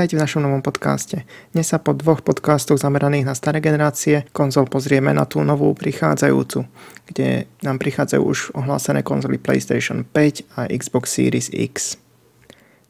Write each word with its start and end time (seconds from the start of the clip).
Vítajte 0.00 0.16
v 0.16 0.24
našom 0.24 0.42
novom 0.48 0.64
podcaste. 0.64 1.28
Dnes 1.52 1.68
sa 1.68 1.76
po 1.76 1.92
dvoch 1.92 2.24
podcastoch 2.24 2.80
zameraných 2.80 3.28
na 3.28 3.36
staré 3.36 3.60
generácie 3.60 4.24
konzol 4.32 4.64
pozrieme 4.64 5.12
na 5.12 5.28
tú 5.28 5.44
novú 5.44 5.76
prichádzajúcu, 5.76 6.64
kde 7.12 7.44
nám 7.60 7.76
prichádzajú 7.76 8.22
už 8.24 8.56
ohlásené 8.56 9.04
konzoly 9.04 9.36
PlayStation 9.36 10.08
5 10.08 10.56
a 10.56 10.72
Xbox 10.72 11.04
Series 11.12 11.52
X. 11.52 12.00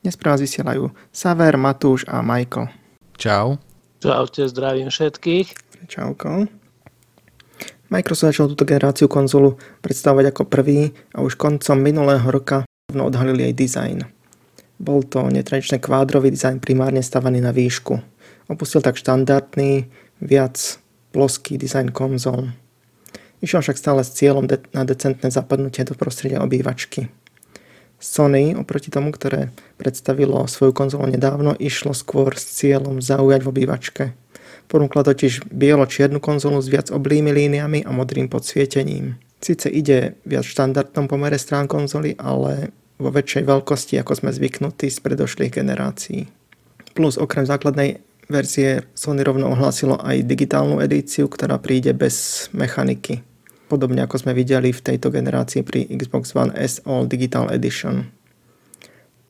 Dnes 0.07 0.15
pre 0.15 0.31
vás 0.31 0.39
vysielajú 0.39 0.95
Saver, 1.11 1.59
Matúš 1.59 2.07
a 2.07 2.23
Michael. 2.23 2.71
Čau. 3.19 3.59
Čaute, 3.99 4.47
zdravím 4.47 4.95
všetkých. 4.95 5.47
Čauko. 5.91 6.47
Microsoft 7.91 8.39
začal 8.39 8.55
túto 8.55 8.63
generáciu 8.63 9.11
konzolu 9.11 9.59
predstavovať 9.83 10.31
ako 10.31 10.47
prvý 10.47 10.95
a 11.11 11.27
už 11.27 11.35
koncom 11.35 11.75
minulého 11.75 12.31
roka 12.31 12.63
odhalili 12.95 13.51
jej 13.51 13.55
dizajn. 13.67 14.20
Bol 14.81 15.05
to 15.05 15.29
netradičný 15.29 15.77
kvádrový 15.77 16.33
dizajn 16.33 16.65
primárne 16.65 17.05
stavaný 17.05 17.45
na 17.45 17.53
výšku. 17.53 18.01
Opustil 18.49 18.81
tak 18.81 18.97
štandardný, 18.97 19.93
viac 20.25 20.57
ploský 21.13 21.61
dizajn 21.61 21.93
konzol. 21.93 22.49
Išiel 23.45 23.61
však 23.61 23.77
stále 23.77 24.01
s 24.01 24.17
cieľom 24.17 24.49
de- 24.49 24.65
na 24.73 24.89
decentné 24.89 25.29
zapadnutie 25.29 25.85
do 25.85 25.93
prostredia 25.93 26.41
obývačky. 26.41 27.13
Sony, 28.01 28.57
oproti 28.57 28.89
tomu, 28.89 29.13
ktoré 29.13 29.53
predstavilo 29.77 30.49
svoju 30.49 30.73
konzolu 30.73 31.05
nedávno, 31.13 31.53
išlo 31.61 31.93
skôr 31.93 32.33
s 32.33 32.49
cieľom 32.57 33.05
zaujať 33.05 33.45
v 33.45 33.51
obývačke. 33.53 34.05
Ponúkla 34.73 35.05
totiž 35.05 35.45
bielo-čiernu 35.53 36.17
konzolu 36.17 36.65
s 36.65 36.73
viac 36.73 36.89
oblými 36.89 37.29
líniami 37.29 37.85
a 37.85 37.93
modrým 37.93 38.33
podsvietením. 38.33 39.21
Sice 39.41 39.69
ide 39.69 40.17
viac 40.25 40.49
v 40.49 40.53
štandardnom 40.57 41.09
pomere 41.09 41.37
strán 41.37 41.69
konzoly, 41.69 42.17
ale 42.17 42.73
vo 43.01 43.09
väčšej 43.09 43.49
veľkosti, 43.49 43.97
ako 43.97 44.13
sme 44.13 44.31
zvyknutí 44.31 44.93
z 44.93 44.99
predošlých 45.01 45.57
generácií. 45.57 46.29
Plus 46.93 47.17
okrem 47.17 47.49
základnej 47.49 48.05
verzie 48.29 48.87
Sony 48.95 49.25
rovno 49.25 49.51
ohlásilo 49.51 49.99
aj 49.99 50.23
digitálnu 50.29 50.79
edíciu, 50.79 51.27
ktorá 51.27 51.59
príde 51.59 51.97
bez 51.97 52.47
mechaniky. 52.53 53.25
Podobne 53.67 54.03
ako 54.05 54.27
sme 54.27 54.33
videli 54.35 54.75
v 54.75 54.83
tejto 54.83 55.09
generácii 55.15 55.63
pri 55.63 55.87
Xbox 55.91 56.35
One 56.35 56.55
S 56.55 56.83
All 56.85 57.07
Digital 57.07 57.51
Edition. 57.55 58.11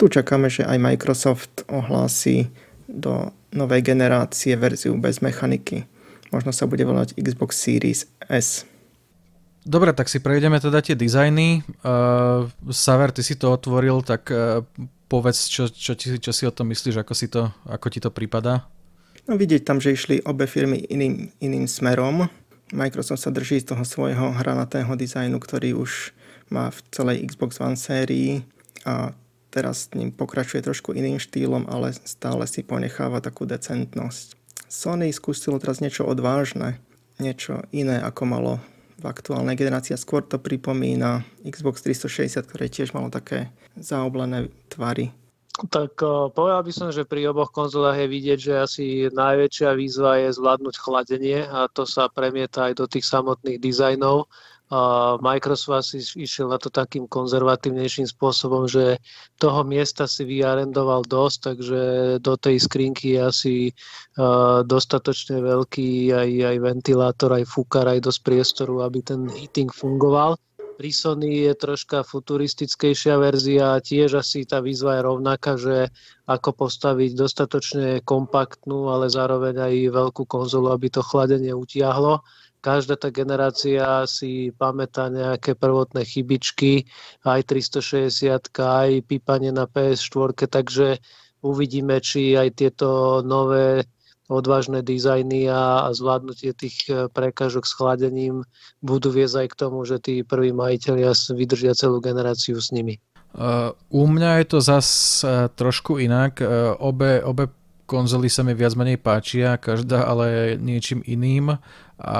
Tu 0.00 0.08
čakáme, 0.08 0.48
že 0.48 0.64
aj 0.64 0.80
Microsoft 0.80 1.68
ohlási 1.68 2.48
do 2.88 3.36
novej 3.52 3.84
generácie 3.84 4.56
verziu 4.56 4.96
bez 4.96 5.20
mechaniky. 5.20 5.84
Možno 6.32 6.56
sa 6.56 6.64
bude 6.64 6.86
volať 6.88 7.18
Xbox 7.20 7.60
Series 7.60 8.08
S. 8.30 8.64
Dobre, 9.60 9.92
tak 9.92 10.08
si 10.08 10.24
prejdeme 10.24 10.56
teda 10.56 10.80
tie 10.80 10.96
dizajny. 10.96 11.60
Uh, 11.84 12.48
Saver, 12.72 13.12
ty 13.12 13.20
si 13.20 13.36
to 13.36 13.52
otvoril, 13.52 14.00
tak 14.00 14.32
uh, 14.32 14.64
povedz, 15.10 15.52
čo, 15.52 15.68
čo, 15.68 15.92
čo, 15.92 16.16
čo 16.16 16.32
si 16.32 16.48
o 16.48 16.54
tom 16.54 16.72
myslíš, 16.72 16.96
ako, 17.02 17.12
si 17.12 17.28
to, 17.28 17.52
ako 17.68 17.86
ti 17.92 18.00
to 18.00 18.08
prípada? 18.08 18.64
No 19.28 19.36
vidieť 19.36 19.68
tam, 19.68 19.82
že 19.82 19.92
išli 19.92 20.24
obe 20.24 20.48
firmy 20.48 20.80
iným, 20.88 21.28
iným 21.44 21.68
smerom. 21.68 22.30
Microsoft 22.72 23.26
sa 23.26 23.34
drží 23.34 23.60
z 23.60 23.74
toho 23.74 23.84
svojho 23.84 24.32
hranatého 24.32 24.94
dizajnu, 24.96 25.36
ktorý 25.42 25.76
už 25.76 26.14
má 26.48 26.70
v 26.70 26.78
celej 26.94 27.26
Xbox 27.28 27.58
One 27.60 27.76
sérii 27.76 28.46
a 28.86 29.12
teraz 29.50 29.90
s 29.90 29.94
ním 29.98 30.14
pokračuje 30.14 30.62
trošku 30.62 30.94
iným 30.94 31.18
štýlom, 31.18 31.66
ale 31.66 31.92
stále 32.06 32.46
si 32.46 32.62
ponecháva 32.62 33.18
takú 33.18 33.44
decentnosť. 33.44 34.38
Sony 34.70 35.10
skúsilo 35.10 35.58
teraz 35.58 35.82
niečo 35.82 36.06
odvážne, 36.06 36.78
niečo 37.18 37.66
iné, 37.74 37.98
ako 37.98 38.22
malo 38.24 38.52
aktuálnej 39.06 39.56
generácii. 39.56 39.96
Skôr 39.96 40.26
to 40.26 40.36
pripomína 40.36 41.24
Xbox 41.46 41.80
360, 41.86 42.44
ktoré 42.44 42.66
tiež 42.68 42.92
malo 42.92 43.08
také 43.08 43.48
zaoblené 43.78 44.52
tvary. 44.68 45.14
Tak 45.60 46.00
povedal 46.32 46.64
by 46.64 46.72
som, 46.72 46.88
že 46.88 47.04
pri 47.04 47.28
oboch 47.28 47.52
konzolách 47.52 48.00
je 48.00 48.08
vidieť, 48.08 48.38
že 48.40 48.54
asi 48.64 48.84
najväčšia 49.12 49.76
výzva 49.76 50.16
je 50.16 50.32
zvládnuť 50.32 50.74
chladenie 50.80 51.44
a 51.44 51.68
to 51.68 51.84
sa 51.84 52.08
premieta 52.08 52.72
aj 52.72 52.80
do 52.80 52.86
tých 52.88 53.04
samotných 53.04 53.60
dizajnov. 53.60 54.24
Microsoft 55.18 55.82
asi 55.82 55.98
išiel 55.98 56.46
na 56.46 56.54
to 56.54 56.70
takým 56.70 57.10
konzervatívnejším 57.10 58.06
spôsobom, 58.06 58.70
že 58.70 59.02
toho 59.34 59.66
miesta 59.66 60.06
si 60.06 60.22
vyarendoval 60.22 61.02
dosť, 61.10 61.38
takže 61.42 61.80
do 62.22 62.38
tej 62.38 62.62
skrinky 62.62 63.18
je 63.18 63.20
asi 63.20 63.54
dostatočne 64.62 65.42
veľký 65.42 66.14
aj, 66.14 66.30
aj 66.54 66.56
ventilátor, 66.62 67.34
aj 67.34 67.50
fúkar, 67.50 67.90
aj 67.90 67.98
dosť 67.98 68.20
priestoru, 68.22 68.86
aby 68.86 69.02
ten 69.02 69.26
heating 69.26 69.74
fungoval. 69.74 70.38
Pri 70.78 70.96
Sony 70.96 71.44
je 71.44 71.52
troška 71.58 72.06
futuristickejšia 72.06 73.18
verzia 73.20 73.76
a 73.76 73.82
tiež 73.84 74.16
asi 74.16 74.48
tá 74.48 74.64
výzva 74.64 74.96
je 74.96 75.02
rovnaká, 75.04 75.58
že 75.60 75.92
ako 76.24 76.56
postaviť 76.56 77.10
dostatočne 77.18 77.88
kompaktnú, 78.00 78.88
ale 78.88 79.12
zároveň 79.12 79.60
aj 79.60 79.74
veľkú 79.92 80.24
konzolu, 80.24 80.72
aby 80.72 80.88
to 80.88 81.02
chladenie 81.04 81.52
utiahlo 81.52 82.24
každá 82.60 83.00
tá 83.00 83.08
generácia 83.08 84.04
si 84.04 84.52
pamätá 84.54 85.08
nejaké 85.08 85.56
prvotné 85.56 86.04
chybičky, 86.04 86.84
aj 87.24 87.40
360, 87.48 88.52
aj 88.60 88.90
pípanie 89.08 89.50
na 89.50 89.64
PS4, 89.64 90.46
takže 90.46 91.00
uvidíme, 91.40 91.98
či 92.04 92.36
aj 92.36 92.48
tieto 92.60 93.20
nové 93.24 93.88
odvážne 94.30 94.86
dizajny 94.86 95.50
a, 95.50 95.90
zvládnutie 95.90 96.54
tých 96.54 96.86
e, 96.86 97.10
prekážok 97.10 97.66
s 97.66 97.74
chladením 97.74 98.46
budú 98.78 99.10
viesť 99.10 99.36
aj 99.42 99.48
k 99.50 99.58
tomu, 99.58 99.82
že 99.82 99.98
tí 99.98 100.22
prví 100.22 100.54
majiteľia 100.54 101.10
vydržia 101.34 101.74
celú 101.74 101.98
generáciu 101.98 102.62
s 102.62 102.70
nimi. 102.70 103.02
Uh, 103.30 103.70
u 103.94 104.10
mňa 104.10 104.42
je 104.42 104.46
to 104.46 104.58
zase 104.58 105.22
uh, 105.22 105.46
trošku 105.54 106.02
inak. 106.02 106.42
Uh, 106.42 106.74
obe, 106.82 107.22
obe 107.22 107.46
konzoly 107.90 108.30
sa 108.30 108.46
mi 108.46 108.54
viac 108.54 108.78
menej 108.78 109.02
páčia, 109.02 109.58
každá 109.58 110.06
ale 110.06 110.54
niečím 110.62 111.02
iným, 111.02 111.58
a, 111.98 112.18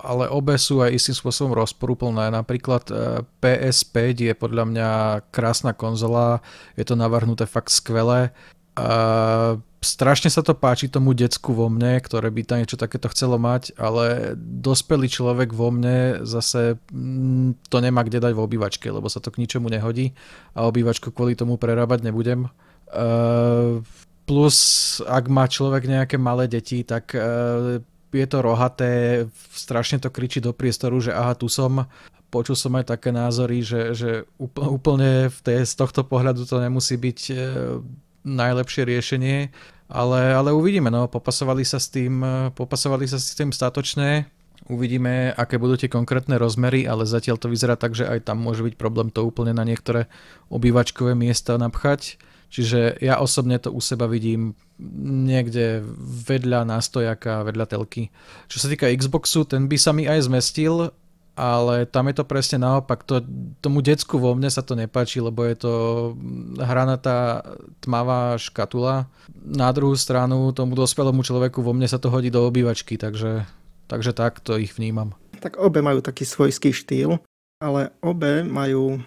ale 0.00 0.24
obe 0.32 0.56
sú 0.56 0.80
aj 0.80 0.96
istým 0.96 1.16
spôsobom 1.20 1.52
rozporúplné. 1.52 2.32
Napríklad 2.32 2.88
PS5 3.44 3.96
je 4.16 4.32
podľa 4.32 4.64
mňa 4.64 4.90
krásna 5.28 5.76
konzola, 5.76 6.40
je 6.72 6.88
to 6.88 6.96
navrhnuté 6.96 7.44
fakt 7.44 7.68
skvelé. 7.68 8.32
A 8.80 8.88
strašne 9.82 10.30
sa 10.30 10.40
to 10.40 10.54
páči 10.56 10.88
tomu 10.88 11.12
decku 11.12 11.52
vo 11.52 11.68
mne, 11.68 11.98
ktoré 12.00 12.32
by 12.32 12.42
tam 12.48 12.58
niečo 12.62 12.80
takéto 12.80 13.10
chcelo 13.12 13.36
mať, 13.36 13.76
ale 13.76 14.34
dospelý 14.38 15.10
človek 15.10 15.52
vo 15.52 15.68
mne 15.68 16.24
zase 16.24 16.80
mm, 16.90 17.68
to 17.68 17.78
nemá 17.78 18.06
kde 18.06 18.22
dať 18.22 18.32
v 18.34 18.42
obývačke, 18.42 18.86
lebo 18.88 19.06
sa 19.10 19.20
to 19.20 19.34
k 19.34 19.44
ničomu 19.44 19.68
nehodí 19.68 20.16
a 20.56 20.64
obývačku 20.64 21.12
kvôli 21.12 21.36
tomu 21.36 21.60
prerábať 21.60 22.06
nebudem. 22.06 22.48
Uh, 22.88 23.84
Plus, 24.28 24.56
ak 25.08 25.24
má 25.32 25.48
človek 25.48 25.88
nejaké 25.88 26.20
malé 26.20 26.44
deti, 26.44 26.84
tak 26.84 27.16
uh, 27.16 27.80
je 28.12 28.26
to 28.28 28.38
rohaté, 28.44 29.24
strašne 29.56 29.96
to 30.04 30.12
kričí 30.12 30.44
do 30.44 30.52
priestoru, 30.52 31.00
že 31.00 31.16
aha, 31.16 31.32
tu 31.32 31.48
som. 31.48 31.88
Počul 32.28 32.60
som 32.60 32.76
aj 32.76 32.92
také 32.92 33.08
názory, 33.08 33.64
že, 33.64 33.96
že 33.96 34.10
úplne 34.36 35.32
v 35.32 35.38
tej, 35.40 35.64
z 35.64 35.74
tohto 35.80 36.04
pohľadu 36.04 36.44
to 36.44 36.60
nemusí 36.60 37.00
byť 37.00 37.20
uh, 37.32 37.40
najlepšie 38.28 38.84
riešenie, 38.84 39.48
ale, 39.88 40.20
ale 40.36 40.52
uvidíme, 40.52 40.92
no, 40.92 41.08
popasovali 41.08 41.64
sa 41.64 41.80
s 41.80 41.88
tým, 41.88 42.20
popasovali 42.52 43.08
sa 43.08 43.16
s 43.16 43.32
tým 43.32 43.48
statočne, 43.48 44.28
Uvidíme, 44.68 45.32
aké 45.32 45.56
budú 45.56 45.80
tie 45.80 45.88
konkrétne 45.88 46.36
rozmery, 46.36 46.84
ale 46.84 47.08
zatiaľ 47.08 47.40
to 47.40 47.48
vyzerá 47.48 47.80
tak, 47.80 47.96
že 47.96 48.04
aj 48.04 48.28
tam 48.28 48.44
môže 48.44 48.60
byť 48.60 48.74
problém 48.76 49.08
to 49.08 49.24
úplne 49.24 49.56
na 49.56 49.64
niektoré 49.64 50.12
obývačkové 50.52 51.16
miesta 51.16 51.56
napchať. 51.56 52.20
Čiže 52.48 52.96
ja 53.04 53.20
osobne 53.20 53.60
to 53.60 53.68
u 53.68 53.80
seba 53.80 54.08
vidím 54.08 54.56
niekde 55.04 55.84
vedľa 56.24 56.64
nástojaka, 56.64 57.44
vedľa 57.44 57.66
telky. 57.68 58.08
Čo 58.48 58.64
sa 58.64 58.66
týka 58.72 58.88
Xboxu, 58.88 59.44
ten 59.44 59.68
by 59.68 59.76
sa 59.76 59.92
mi 59.92 60.08
aj 60.08 60.32
zmestil, 60.32 60.88
ale 61.38 61.86
tam 61.86 62.10
je 62.10 62.18
to 62.18 62.24
presne 62.26 62.58
naopak. 62.64 63.06
To, 63.06 63.22
tomu 63.62 63.78
decku 63.78 64.18
vo 64.18 64.34
mne 64.34 64.50
sa 64.50 64.64
to 64.64 64.74
nepáči, 64.74 65.22
lebo 65.22 65.46
je 65.46 65.56
to 65.60 65.72
hranatá 66.58 67.46
tmavá 67.78 68.34
škatula. 68.40 69.06
Na 69.38 69.70
druhú 69.70 69.94
stranu 69.94 70.50
tomu 70.50 70.74
dospelému 70.74 71.22
človeku 71.22 71.62
vo 71.62 71.70
mne 71.70 71.86
sa 71.86 72.02
to 72.02 72.10
hodí 72.10 72.32
do 72.32 72.42
obývačky, 72.42 72.98
takže, 72.98 73.46
takže 73.86 74.10
tak 74.16 74.42
to 74.42 74.58
ich 74.58 74.74
vnímam. 74.74 75.14
Tak 75.38 75.62
obe 75.62 75.78
majú 75.78 76.02
taký 76.02 76.26
svojský 76.26 76.74
štýl, 76.74 77.22
ale 77.62 77.94
obe 78.02 78.42
majú 78.42 78.98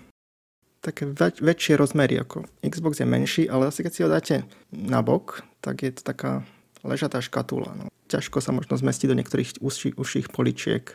také 0.82 1.06
väč- 1.06 1.40
väčšie 1.40 1.78
rozmery 1.78 2.18
ako 2.18 2.50
Xbox 2.66 3.00
je 3.00 3.08
menší, 3.08 3.44
ale 3.46 3.70
asi 3.70 3.86
keď 3.86 3.92
si 3.94 4.04
ho 4.04 4.10
dáte 4.10 4.36
na 4.74 5.06
bok, 5.06 5.46
tak 5.62 5.86
je 5.86 5.94
to 5.94 6.02
taká 6.02 6.42
ležatá 6.82 7.22
škatula. 7.22 7.78
No. 7.78 7.86
Ťažko 8.10 8.42
sa 8.42 8.52
možno 8.52 8.76
zmestiť 8.76 9.08
do 9.08 9.18
niektorých 9.18 9.62
užších, 9.62 9.96
užších 9.96 10.28
poličiek. 10.34 10.92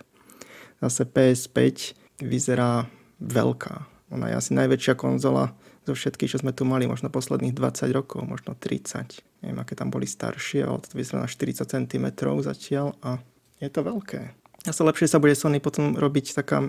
Zase 0.82 1.08
PS5 1.08 1.96
vyzerá 2.20 2.90
veľká. 3.22 3.86
Ona 4.12 4.30
je 4.30 4.34
asi 4.36 4.50
najväčšia 4.52 4.94
konzola 4.98 5.54
zo 5.86 5.94
všetkých, 5.94 6.30
čo 6.36 6.42
sme 6.42 6.50
tu 6.50 6.66
mali, 6.66 6.90
možno 6.90 7.08
posledných 7.08 7.54
20 7.54 7.90
rokov, 7.94 8.26
možno 8.26 8.58
30. 8.58 9.22
Neviem, 9.46 9.58
aké 9.62 9.78
tam 9.78 9.94
boli 9.94 10.04
staršie, 10.04 10.66
ale 10.66 10.82
to 10.82 10.98
vyzerá 10.98 11.22
na 11.22 11.30
40 11.30 11.62
cm 11.62 12.06
zatiaľ 12.42 12.98
a 13.06 13.22
je 13.62 13.70
to 13.70 13.80
veľké. 13.86 14.34
Asi 14.66 14.82
lepšie 14.82 15.06
sa 15.06 15.22
bude 15.22 15.38
Sony 15.38 15.62
potom 15.62 15.94
robiť 15.94 16.34
taká 16.34 16.66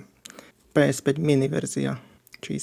PS5 0.77 1.17
mini 1.17 1.49
verzia, 1.49 1.97
či. 2.45 2.61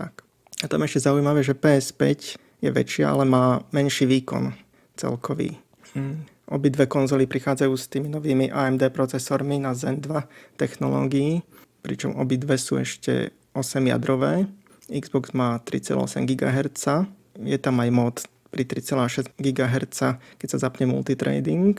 Tak. 0.00 0.24
A 0.60 0.66
tam 0.68 0.80
ešte 0.80 1.04
zaujímavé, 1.04 1.44
že 1.44 1.52
PS5 1.52 2.40
je 2.64 2.70
väčšia, 2.72 3.12
ale 3.12 3.28
má 3.28 3.60
menší 3.76 4.08
výkon. 4.08 4.56
celkový. 4.96 5.56
Hm. 5.96 6.28
Obidve 6.52 6.84
konzoly 6.84 7.24
prichádzajú 7.24 7.72
s 7.72 7.88
tými 7.88 8.12
novými 8.12 8.52
AMD 8.52 8.92
procesormi 8.92 9.56
na 9.56 9.72
Zen 9.72 10.04
2 10.04 10.60
technológií, 10.60 11.40
pričom 11.80 12.18
obidve 12.20 12.60
sú 12.60 12.76
ešte 12.76 13.32
8-jadrové. 13.56 14.44
Xbox 14.90 15.32
má 15.32 15.56
3,8 15.62 16.26
GHz, 16.28 17.06
je 17.40 17.58
tam 17.62 17.80
aj 17.80 17.90
mod 17.94 18.16
pri 18.50 18.66
3,6 18.66 19.30
GHz, 19.38 20.20
keď 20.36 20.48
sa 20.50 20.58
zapne 20.58 20.90
multitrading 20.90 21.78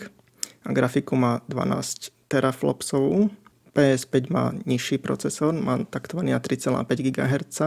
a 0.63 0.69
grafiku 0.71 1.19
má 1.19 1.43
12 1.51 2.15
teraflopsovú. 2.31 3.29
PS5 3.71 4.15
má 4.31 4.51
nižší 4.67 4.99
procesor, 4.99 5.55
má 5.55 5.79
taktovaný 5.87 6.35
na 6.35 6.39
3,5 6.39 6.79
GHz 7.11 7.59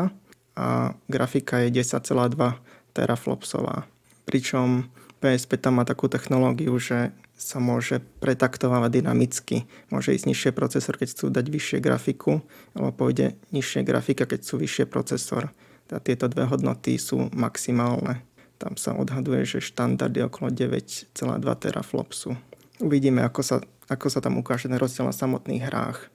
a 0.55 0.95
grafika 1.11 1.63
je 1.67 1.83
10,2 1.83 2.59
teraflopsová. 2.95 3.87
Pričom 4.25 4.89
PS5 5.19 5.51
tam 5.61 5.81
má 5.81 5.85
takú 5.85 6.07
technológiu, 6.07 6.77
že 6.79 7.11
sa 7.35 7.59
môže 7.59 7.99
pretaktovávať 8.23 9.03
dynamicky. 9.03 9.67
Môže 9.91 10.15
ísť 10.15 10.27
nižšie 10.31 10.51
procesor, 10.55 10.95
keď 10.95 11.09
chcú 11.11 11.27
dať 11.35 11.47
vyššie 11.51 11.79
grafiku, 11.83 12.41
alebo 12.73 12.95
pôjde 12.95 13.35
nižšie 13.51 13.83
grafika, 13.83 14.25
keď 14.25 14.47
sú 14.47 14.57
vyššie 14.63 14.87
procesor. 14.87 15.51
A 15.91 15.99
tieto 16.01 16.31
dve 16.31 16.47
hodnoty 16.47 16.97
sú 16.97 17.29
maximálne. 17.35 18.23
Tam 18.57 18.79
sa 18.79 18.95
odhaduje, 18.95 19.45
že 19.45 19.59
štandard 19.61 20.15
je 20.15 20.25
okolo 20.25 20.49
9,2 20.55 21.11
teraflopsu. 21.59 22.39
Uvidíme, 22.79 23.27
ako 23.27 23.41
sa, 23.43 23.57
ako 23.91 24.07
sa 24.09 24.23
tam 24.23 24.39
ukáže 24.39 24.71
ten 24.71 24.79
rozdiel 24.79 25.11
na 25.11 25.15
samotných 25.15 25.67
hrách. 25.67 26.14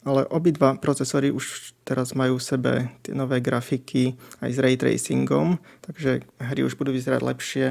Ale 0.00 0.24
obidva 0.32 0.80
procesory 0.80 1.28
už 1.28 1.76
teraz 1.84 2.16
majú 2.16 2.40
v 2.40 2.46
sebe 2.46 2.72
tie 3.04 3.12
nové 3.12 3.44
grafiky 3.44 4.16
aj 4.40 4.50
s 4.56 4.58
ray 4.58 4.80
tracingom, 4.80 5.60
takže 5.84 6.24
hry 6.40 6.60
už 6.64 6.80
budú 6.80 6.96
vyzerať 6.96 7.20
lepšie, 7.20 7.66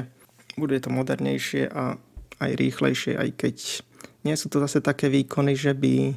bude 0.54 0.78
to 0.78 0.94
modernejšie 0.94 1.66
a 1.74 1.98
aj 2.38 2.50
rýchlejšie, 2.54 3.18
aj 3.18 3.28
keď 3.34 3.56
nie 4.22 4.36
sú 4.38 4.46
to 4.46 4.62
zase 4.62 4.78
také 4.78 5.10
výkony, 5.10 5.58
že 5.58 5.74
by, 5.74 6.14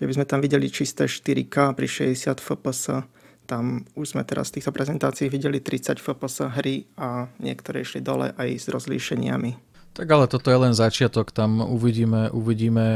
že 0.00 0.04
by 0.08 0.12
sme 0.16 0.26
tam 0.26 0.40
videli 0.40 0.72
čisté 0.72 1.04
4K 1.04 1.76
pri 1.76 1.86
60 1.86 2.40
fps, 2.40 3.04
tam 3.50 3.82
už 3.98 4.14
sme 4.14 4.22
teraz 4.22 4.54
v 4.54 4.62
týchto 4.62 4.70
prezentáciách 4.70 5.28
videli 5.28 5.58
30 5.58 5.98
fps 5.98 6.36
hry 6.54 6.86
a 6.94 7.26
niektoré 7.42 7.82
išli 7.82 7.98
dole 7.98 8.30
aj 8.38 8.48
s 8.54 8.66
rozlíšeniami. 8.70 9.69
Tak 9.90 10.06
ale 10.06 10.30
toto 10.30 10.54
je 10.54 10.58
len 10.58 10.70
začiatok, 10.70 11.34
tam 11.34 11.60
uvidíme, 11.66 12.30
uvidíme 12.30 12.86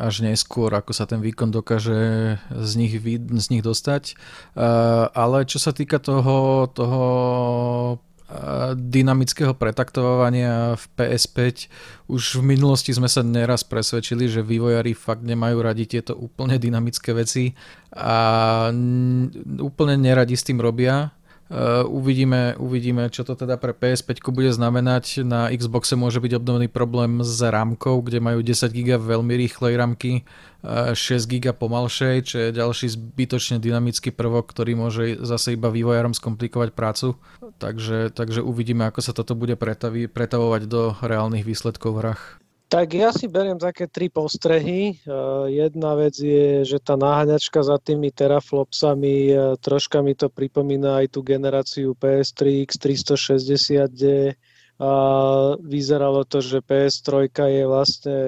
až 0.00 0.24
neskôr, 0.24 0.72
ako 0.72 0.96
sa 0.96 1.04
ten 1.04 1.20
výkon 1.20 1.52
dokáže 1.52 2.34
z 2.50 2.72
nich, 2.80 2.96
z 3.28 3.46
nich 3.52 3.62
dostať. 3.62 4.16
Uh, 4.56 5.12
ale 5.12 5.44
čo 5.44 5.60
sa 5.60 5.76
týka 5.76 6.00
toho, 6.00 6.66
toho 6.72 7.04
dynamického 8.76 9.56
pretaktovania 9.56 10.76
v 10.76 10.84
PS5 11.00 11.38
už 12.12 12.22
v 12.40 12.42
minulosti 12.44 12.92
sme 12.92 13.08
sa 13.08 13.24
neraz 13.24 13.64
presvedčili, 13.64 14.28
že 14.28 14.44
vývojári 14.44 14.92
fakt 14.92 15.24
nemajú 15.24 15.56
radi 15.64 15.88
tieto 15.88 16.12
úplne 16.12 16.60
dynamické 16.60 17.16
veci 17.16 17.56
a 17.96 18.68
úplne 19.64 19.96
neradi 19.96 20.36
s 20.36 20.44
tým 20.44 20.60
robia 20.60 21.08
uvidíme, 21.88 22.60
uvidíme, 22.60 23.08
čo 23.08 23.24
to 23.24 23.32
teda 23.32 23.56
pre 23.56 23.72
PS5 23.72 24.20
bude 24.28 24.52
znamenať. 24.52 25.24
Na 25.24 25.48
Xboxe 25.48 25.96
môže 25.96 26.20
byť 26.20 26.36
obdobný 26.36 26.68
problém 26.68 27.24
s 27.24 27.40
rámkou, 27.40 28.04
kde 28.04 28.20
majú 28.20 28.44
10 28.44 28.68
GB 28.68 29.00
veľmi 29.00 29.32
rýchlej 29.32 29.72
rámky, 29.80 30.28
uh, 30.60 30.92
6 30.92 31.24
GB 31.24 31.56
pomalšej, 31.56 32.14
čo 32.28 32.36
je 32.36 32.48
ďalší 32.52 32.92
zbytočne 32.92 33.56
dynamický 33.64 34.12
prvok, 34.12 34.52
ktorý 34.52 34.76
môže 34.76 35.16
zase 35.24 35.56
iba 35.56 35.72
vývojárom 35.72 36.12
skomplikovať 36.12 36.76
prácu. 36.76 37.16
Takže, 37.56 38.12
takže 38.12 38.44
uvidíme, 38.44 38.84
ako 38.84 39.00
sa 39.00 39.16
toto 39.16 39.32
bude 39.32 39.56
pretavovať 40.12 40.62
do 40.68 40.92
reálnych 41.00 41.48
výsledkov 41.48 41.96
v 41.96 42.00
hrách. 42.04 42.22
Tak 42.68 42.92
ja 42.92 43.16
si 43.16 43.32
beriem 43.32 43.56
také 43.56 43.88
tri 43.88 44.12
postrehy. 44.12 45.00
Uh, 45.08 45.48
jedna 45.48 45.96
vec 45.96 46.20
je, 46.20 46.68
že 46.68 46.76
tá 46.84 47.00
náhaňačka 47.00 47.64
za 47.64 47.80
tými 47.80 48.12
teraflopsami 48.12 49.32
uh, 49.32 49.56
troška 49.56 50.04
mi 50.04 50.12
to 50.12 50.28
pripomína 50.28 51.00
aj 51.00 51.16
tú 51.16 51.24
generáciu 51.24 51.96
PS3 51.96 52.68
X360, 52.68 53.88
kde 53.88 54.36
vyzeralo 55.58 56.22
to, 56.22 56.38
že 56.38 56.62
PS3 56.62 57.34
je 57.34 57.64
vlastne 57.66 58.18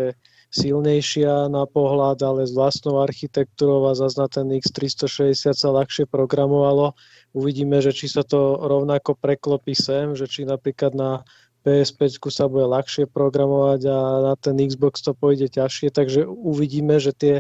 silnejšia 0.51 1.47
na 1.47 1.63
pohľad, 1.63 2.19
ale 2.27 2.43
s 2.43 2.51
vlastnou 2.51 2.99
architektúrou 2.99 3.87
a 3.87 3.95
zase 3.95 4.19
na 4.19 4.27
ten 4.27 4.51
X360 4.51 5.55
sa 5.55 5.69
ľahšie 5.71 6.11
programovalo. 6.11 6.99
Uvidíme, 7.31 7.79
že 7.79 7.95
či 7.95 8.11
sa 8.11 8.27
to 8.27 8.59
rovnako 8.59 9.15
preklopí 9.15 9.79
sem, 9.79 10.19
že 10.19 10.27
či 10.27 10.43
napríklad 10.43 10.91
na 10.91 11.23
PS5 11.61 12.33
sa 12.33 12.49
bude 12.49 12.65
ľahšie 12.65 13.05
programovať 13.11 13.81
a 13.85 13.99
na 14.33 14.35
ten 14.41 14.57
Xbox 14.57 15.05
to 15.05 15.13
pôjde 15.13 15.53
ťažšie, 15.53 15.93
takže 15.93 16.25
uvidíme, 16.25 16.97
že 16.97 17.13
tie, 17.13 17.35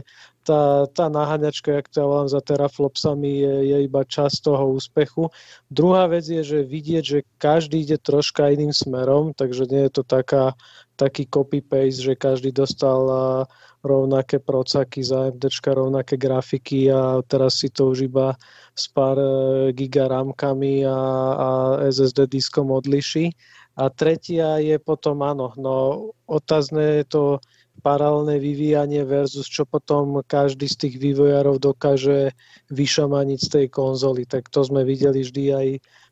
tá, 0.44 0.84
tá 0.92 1.08
naháňačka, 1.08 1.80
jak 1.80 1.88
to 1.88 2.04
ja 2.04 2.06
volám 2.08 2.28
za 2.28 2.44
teraflopsami, 2.44 3.40
je, 3.40 3.54
je 3.72 3.76
iba 3.88 4.04
čas 4.04 4.36
toho 4.44 4.76
úspechu. 4.76 5.32
Druhá 5.72 6.04
vec 6.08 6.28
je, 6.28 6.44
že 6.44 6.60
vidieť, 6.60 7.04
že 7.04 7.18
každý 7.40 7.80
ide 7.80 7.96
troška 7.96 8.52
iným 8.52 8.76
smerom, 8.76 9.32
takže 9.32 9.64
nie 9.72 9.88
je 9.88 9.92
to 10.00 10.02
taká, 10.04 10.52
taký 11.00 11.24
copy-paste, 11.24 12.04
že 12.04 12.12
každý 12.12 12.52
dostal 12.52 13.00
rovnaké 13.80 14.36
procaky 14.36 15.00
za 15.00 15.32
AMD, 15.32 15.48
rovnaké 15.72 16.20
grafiky 16.20 16.92
a 16.92 17.24
teraz 17.24 17.64
si 17.64 17.72
to 17.72 17.96
už 17.96 18.12
iba 18.12 18.36
s 18.76 18.84
pár 18.92 19.16
e, 19.16 19.72
gigarámkami 19.72 20.84
a, 20.84 20.98
a 21.32 21.48
SSD 21.88 22.28
diskom 22.28 22.68
odliší 22.68 23.32
a 23.80 23.88
tretia 23.88 24.60
je 24.60 24.76
potom, 24.76 25.24
áno, 25.24 25.56
no 25.56 25.76
otázne 26.28 27.00
je 27.00 27.06
to 27.08 27.24
paralelné 27.80 28.36
vyvíjanie 28.36 29.08
versus 29.08 29.48
čo 29.48 29.64
potom 29.64 30.20
každý 30.20 30.68
z 30.68 30.76
tých 30.76 30.94
vývojárov 31.00 31.56
dokáže 31.56 32.36
vyšamaniť 32.68 33.38
z 33.40 33.48
tej 33.48 33.66
konzoly. 33.72 34.28
Tak 34.28 34.52
to 34.52 34.60
sme 34.60 34.84
videli 34.84 35.24
vždy 35.24 35.44
aj 35.48 35.68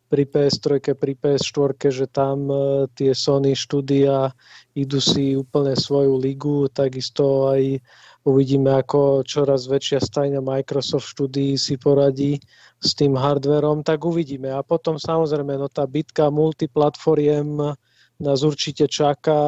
pri 0.09 0.25
PS3, 0.25 0.97
pri 0.97 1.13
PS4, 1.21 1.93
že 1.93 2.09
tam 2.09 2.49
e, 2.49 2.89
tie 2.97 3.13
Sony 3.13 3.53
štúdia 3.53 4.33
idú 4.73 5.05
si 5.05 5.37
úplne 5.37 5.77
svoju 5.77 6.17
ligu, 6.17 6.65
takisto 6.73 7.53
aj 7.53 7.85
uvidíme, 8.29 8.77
ako 8.77 9.25
čoraz 9.25 9.67
väčšia 9.67 10.05
stajňa 10.05 10.45
Microsoft 10.45 11.09
štúdií 11.09 11.57
si 11.57 11.81
poradí 11.81 12.37
s 12.79 12.95
tým 12.95 13.17
hardverom, 13.17 13.83
tak 13.83 14.05
uvidíme. 14.05 14.53
A 14.53 14.61
potom 14.63 15.01
samozrejme, 15.01 15.57
no 15.57 15.67
tá 15.67 15.89
bitka 15.89 16.29
multiplatformiem 16.29 17.75
nás 18.21 18.39
určite 18.45 18.87
čaká. 18.87 19.41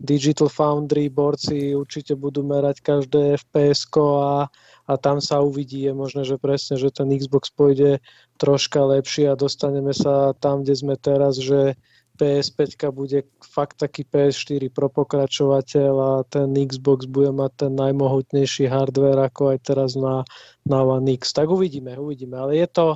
Digital 0.00 0.48
Foundry 0.48 1.12
borci 1.12 1.76
určite 1.76 2.16
budú 2.16 2.40
merať 2.40 2.80
každé 2.80 3.36
FPS 3.36 3.84
a, 4.00 4.48
a 4.88 4.92
tam 4.96 5.20
sa 5.20 5.44
uvidí. 5.44 5.84
Je 5.84 5.92
možné, 5.92 6.24
že 6.24 6.40
presne, 6.40 6.80
že 6.80 6.88
ten 6.88 7.12
Xbox 7.12 7.52
pôjde 7.52 8.00
troška 8.40 8.80
lepšie 8.80 9.28
a 9.28 9.36
dostaneme 9.36 9.92
sa 9.92 10.32
tam, 10.40 10.64
kde 10.64 10.72
sme 10.72 10.96
teraz, 10.96 11.36
že 11.36 11.76
PS5 12.20 12.92
bude 12.92 13.24
fakt 13.40 13.80
taký 13.80 14.04
PS4 14.04 14.68
pro 14.68 14.92
pokračovateľ 14.92 15.92
a 15.96 16.12
ten 16.28 16.52
Xbox 16.52 17.08
bude 17.08 17.32
mať 17.32 17.64
ten 17.64 17.72
najmohutnejší 17.72 18.68
hardware 18.68 19.32
ako 19.32 19.56
aj 19.56 19.58
teraz 19.64 19.96
na, 19.96 20.28
na 20.68 20.84
One 20.84 21.16
X. 21.16 21.32
Tak 21.32 21.48
uvidíme, 21.48 21.96
uvidíme. 21.96 22.36
Ale 22.36 22.60
je 22.60 22.68
to, 22.68 22.86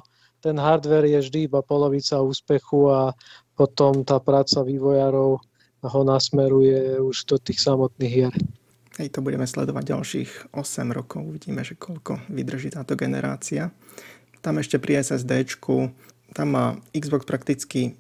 ten 0.45 0.61
hardware 0.61 1.09
je 1.09 1.25
vždy 1.25 1.49
iba 1.49 1.65
polovica 1.65 2.21
úspechu 2.21 2.93
a 2.93 3.17
potom 3.57 4.05
tá 4.05 4.21
práca 4.21 4.61
vývojárov 4.61 5.41
ho 5.85 6.01
nasmeruje 6.05 7.01
už 7.01 7.25
do 7.25 7.37
tých 7.41 7.65
samotných 7.65 8.13
hier. 8.13 8.35
Hej, 9.01 9.11
to 9.11 9.25
budeme 9.25 9.49
sledovať 9.49 9.85
ďalších 9.91 10.31
8 10.55 10.93
rokov. 10.95 11.25
Uvidíme, 11.25 11.65
že 11.65 11.75
koľko 11.75 12.29
vydrží 12.31 12.77
táto 12.77 12.95
generácia. 12.95 13.73
Tam 14.45 14.61
ešte 14.61 14.77
pri 14.77 15.01
SSD, 15.01 15.57
tam 16.37 16.49
má 16.53 16.67
Xbox 16.93 17.25
prakticky 17.25 17.97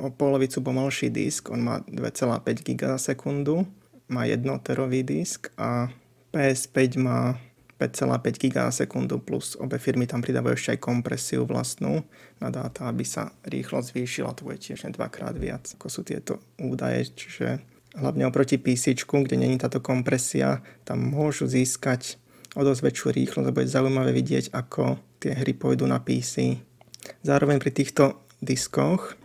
o 0.00 0.10
polovicu 0.10 0.64
pomalší 0.64 1.12
disk, 1.12 1.52
on 1.52 1.60
má 1.60 1.84
2,5 1.84 2.64
GB 2.64 2.80
za 2.96 3.12
sekundu, 3.12 3.68
má 4.08 4.24
1 4.24 4.42
terový 4.64 5.04
disk 5.04 5.52
a 5.60 5.92
PS5 6.32 6.98
má 6.98 7.36
5,5 7.80 8.40
GB 8.40 8.56
za 8.56 8.84
sekundu 8.84 9.18
plus 9.20 9.56
obe 9.56 9.80
firmy 9.80 10.04
tam 10.04 10.20
pridávajú 10.20 10.52
ešte 10.52 10.70
aj 10.76 10.80
kompresiu 10.84 11.48
vlastnú 11.48 12.04
na 12.36 12.52
dáta, 12.52 12.88
aby 12.88 13.04
sa 13.08 13.32
rýchlo 13.44 13.80
zvýšila, 13.80 14.36
to 14.36 14.44
bude 14.44 14.60
tiež 14.60 14.84
dvakrát 14.92 15.32
viac, 15.40 15.64
ako 15.76 15.88
sú 15.88 16.00
tieto 16.04 16.44
údaje, 16.60 17.08
čiže 17.16 17.64
hlavne 17.96 18.28
oproti 18.28 18.60
PC, 18.60 18.94
kde 19.00 19.36
není 19.40 19.56
táto 19.56 19.80
kompresia, 19.80 20.60
tam 20.84 21.08
môžu 21.08 21.48
získať 21.48 22.20
o 22.54 22.62
dosť 22.66 22.82
väčšiu 22.84 23.08
rýchlosť 23.14 23.46
a 23.48 23.56
bude 23.56 23.68
zaujímavé 23.70 24.10
vidieť, 24.12 24.52
ako 24.52 24.98
tie 25.22 25.32
hry 25.34 25.54
pôjdu 25.54 25.86
na 25.86 26.02
PC. 26.02 26.60
Zároveň 27.24 27.62
pri 27.62 27.72
týchto 27.72 28.28
diskoch 28.42 29.19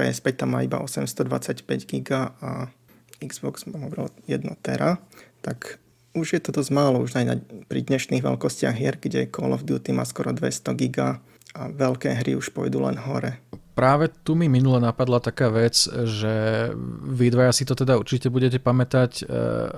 PS5 0.00 0.24
tam 0.40 0.56
má 0.56 0.64
iba 0.64 0.80
825 0.80 1.68
GB 1.84 2.08
a 2.40 2.72
Xbox 3.20 3.68
má 3.68 3.76
1 3.84 4.64
tera, 4.64 4.96
tak 5.44 5.76
už 6.16 6.34
je 6.34 6.40
to 6.40 6.50
dosť 6.50 6.70
málo, 6.72 7.04
už 7.04 7.20
aj 7.20 7.26
na, 7.28 7.36
pri 7.68 7.84
dnešných 7.84 8.24
veľkostiach 8.24 8.74
hier, 8.74 8.96
kde 8.96 9.28
Call 9.28 9.52
of 9.52 9.68
Duty 9.68 9.92
má 9.92 10.08
skoro 10.08 10.32
200 10.32 10.72
GB 10.74 10.98
a 11.50 11.62
veľké 11.68 12.16
hry 12.16 12.32
už 12.34 12.50
pôjdu 12.50 12.82
len 12.82 12.98
hore. 12.98 13.38
Práve 13.74 14.10
tu 14.26 14.34
mi 14.36 14.50
minule 14.50 14.82
napadla 14.82 15.22
taká 15.22 15.48
vec, 15.48 15.88
že 15.88 16.34
vy 17.06 17.32
dvaja 17.32 17.54
si 17.54 17.64
to 17.64 17.78
teda 17.78 17.96
určite 17.96 18.28
budete 18.28 18.58
pamätať, 18.60 19.22
e, 19.22 19.34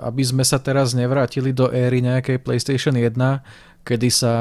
aby 0.09 0.23
sme 0.25 0.43
sa 0.43 0.59
teraz 0.59 0.97
nevrátili 0.97 1.55
do 1.55 1.71
éry 1.71 2.02
nejakej 2.02 2.43
PlayStation 2.43 2.97
1, 2.99 3.14
kedy 3.85 4.09
sa 4.11 4.35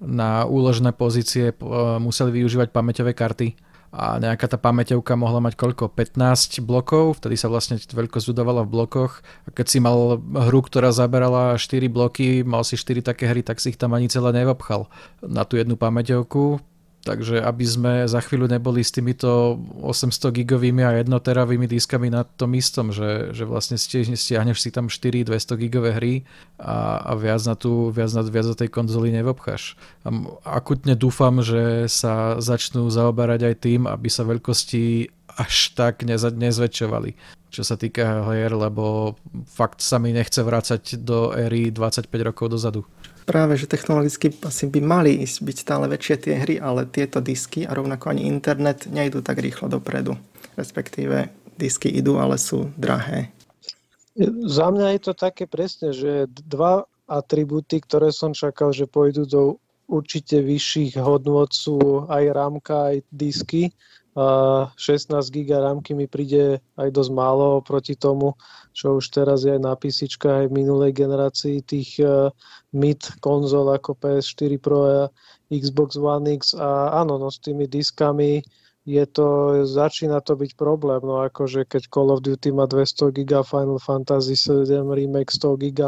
na 0.00 0.48
úložné 0.48 0.94
pozície 0.96 1.52
e, 1.52 1.54
museli 2.00 2.42
využívať 2.42 2.70
pamäťové 2.70 3.12
karty 3.12 3.63
a 3.94 4.18
nejaká 4.18 4.50
tá 4.50 4.58
pamäťovka 4.58 5.14
mohla 5.14 5.38
mať 5.38 5.54
koľko? 5.54 5.94
15 5.94 6.58
blokov, 6.66 7.22
vtedy 7.22 7.38
sa 7.38 7.46
vlastne 7.46 7.78
veľkosť 7.78 8.34
udávala 8.34 8.66
v 8.66 8.74
blokoch. 8.74 9.22
A 9.46 9.54
keď 9.54 9.66
si 9.70 9.78
mal 9.78 10.18
hru, 10.18 10.60
ktorá 10.66 10.90
zaberala 10.90 11.54
4 11.54 11.86
bloky, 11.86 12.42
mal 12.42 12.66
si 12.66 12.74
4 12.74 13.06
také 13.06 13.30
hry, 13.30 13.46
tak 13.46 13.62
si 13.62 13.70
ich 13.70 13.78
tam 13.78 13.94
ani 13.94 14.10
celé 14.10 14.34
nevobchal 14.34 14.90
na 15.22 15.46
tú 15.46 15.54
jednu 15.54 15.78
pamäťovku 15.78 16.73
Takže 17.04 17.44
aby 17.44 17.64
sme 17.68 17.92
za 18.08 18.16
chvíľu 18.24 18.48
neboli 18.48 18.80
s 18.80 18.88
týmito 18.88 19.60
800 19.84 20.40
gigovými 20.40 20.80
a 20.80 20.96
1 20.96 21.12
teravými 21.12 21.68
diskami 21.68 22.08
na 22.08 22.24
tom 22.24 22.56
istom, 22.56 22.96
že, 22.96 23.36
že 23.36 23.44
vlastne 23.44 23.76
stiahneš 23.76 24.56
si 24.56 24.72
tam 24.72 24.88
4 24.88 25.28
200 25.28 25.60
gigové 25.60 25.92
hry 25.92 26.14
a, 26.56 27.04
a 27.04 27.12
viac, 27.12 27.44
na 27.44 27.60
tú, 27.60 27.92
viac, 27.92 28.08
na, 28.16 28.24
viac 28.24 28.48
do 28.48 28.56
tej 28.56 28.72
konzoly 28.72 29.12
nevobcháš. 29.12 29.76
A 30.00 30.08
akutne 30.48 30.96
dúfam, 30.96 31.44
že 31.44 31.92
sa 31.92 32.40
začnú 32.40 32.88
zaoberať 32.88 33.52
aj 33.52 33.54
tým, 33.60 33.84
aby 33.84 34.08
sa 34.08 34.24
veľkosti 34.24 35.12
až 35.36 35.76
tak 35.76 36.08
neza, 36.08 36.32
nezväčšovali, 36.32 37.20
čo 37.52 37.68
sa 37.68 37.76
týka 37.76 38.24
hier, 38.32 38.56
lebo 38.56 39.12
fakt 39.44 39.84
sa 39.84 40.00
mi 40.00 40.16
nechce 40.16 40.40
vrácať 40.40 41.04
do 41.04 41.36
éry 41.36 41.68
25 41.68 42.08
rokov 42.24 42.48
dozadu 42.48 42.88
práve, 43.24 43.56
že 43.58 43.66
technologicky 43.66 44.30
asi 44.44 44.68
by 44.68 44.80
mali 44.84 45.24
ísť 45.24 45.38
byť 45.42 45.56
stále 45.56 45.84
väčšie 45.88 46.16
tie 46.20 46.34
hry, 46.38 46.56
ale 46.60 46.86
tieto 46.86 47.18
disky 47.24 47.64
a 47.64 47.72
rovnako 47.72 48.12
ani 48.12 48.28
internet 48.28 48.86
nejdú 48.86 49.24
tak 49.24 49.40
rýchlo 49.40 49.66
dopredu. 49.66 50.14
Respektíve 50.54 51.32
disky 51.58 51.90
idú, 51.90 52.20
ale 52.20 52.38
sú 52.38 52.70
drahé. 52.78 53.34
Za 54.46 54.70
mňa 54.70 54.94
je 54.94 55.00
to 55.02 55.12
také 55.18 55.50
presne, 55.50 55.90
že 55.90 56.30
dva 56.46 56.86
atributy, 57.10 57.82
ktoré 57.82 58.14
som 58.14 58.30
čakal, 58.30 58.70
že 58.70 58.86
pôjdu 58.86 59.26
do 59.26 59.42
určite 59.90 60.40
vyšších 60.40 60.96
hodnôt 60.96 61.50
sú 61.50 62.06
aj 62.08 62.24
rámka, 62.32 62.94
aj 62.94 62.96
disky. 63.12 63.74
16 64.14 65.10
GB 65.10 65.50
rámky 65.58 65.90
mi 65.90 66.06
príde 66.06 66.62
aj 66.78 66.88
dosť 66.94 67.10
málo 67.10 67.58
proti 67.66 67.98
tomu, 67.98 68.38
čo 68.70 69.02
už 69.02 69.10
teraz 69.10 69.42
je 69.42 69.58
aj 69.58 69.62
na 69.62 69.74
PC, 69.74 70.06
aj 70.22 70.46
v 70.46 70.54
minulej 70.54 70.94
generácii 70.94 71.66
tých 71.66 71.98
uh, 71.98 72.30
mid 72.70 73.02
konzol 73.18 73.74
ako 73.74 73.98
PS4 73.98 74.52
Pro 74.62 74.86
a 74.86 75.10
Xbox 75.50 75.98
One 75.98 76.30
X. 76.38 76.54
A 76.54 77.02
áno, 77.02 77.18
no 77.18 77.26
s 77.26 77.42
tými 77.42 77.66
diskami 77.66 78.46
je 78.84 79.04
to, 79.08 79.62
začína 79.64 80.20
to 80.20 80.36
byť 80.36 80.60
problém, 80.60 81.00
no 81.00 81.24
akože 81.24 81.64
keď 81.64 81.88
Call 81.88 82.12
of 82.12 82.20
Duty 82.20 82.52
má 82.52 82.68
200 82.68 83.16
GB, 83.16 83.40
Final 83.42 83.80
Fantasy 83.80 84.36
7 84.36 84.84
Remake 84.92 85.32
100 85.32 85.56
GB, 85.56 85.80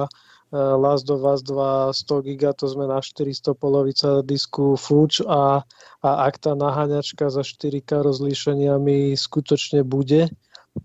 Last 0.54 1.10
of 1.10 1.26
Us 1.26 1.42
2 1.42 1.90
100 1.90 2.22
giga, 2.22 2.54
to 2.54 2.70
sme 2.70 2.86
na 2.86 3.02
400 3.02 3.58
polovica 3.58 4.22
disku 4.22 4.78
fuč 4.78 5.18
a, 5.26 5.66
a 6.06 6.10
ak 6.30 6.38
tá 6.38 6.54
naháňačka 6.54 7.26
za 7.34 7.42
4K 7.42 8.06
rozlíšeniami 8.06 9.18
skutočne 9.18 9.82
bude, 9.82 10.30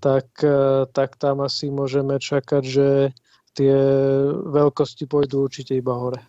tak, 0.02 0.28
eh, 0.42 0.90
tak 0.90 1.20
tam 1.22 1.46
asi 1.46 1.70
môžeme 1.70 2.18
čakať, 2.18 2.64
že 2.66 2.88
tie 3.54 3.76
veľkosti 4.48 5.06
pôjdu 5.06 5.46
určite 5.46 5.76
iba 5.76 5.92
hore. 5.92 6.24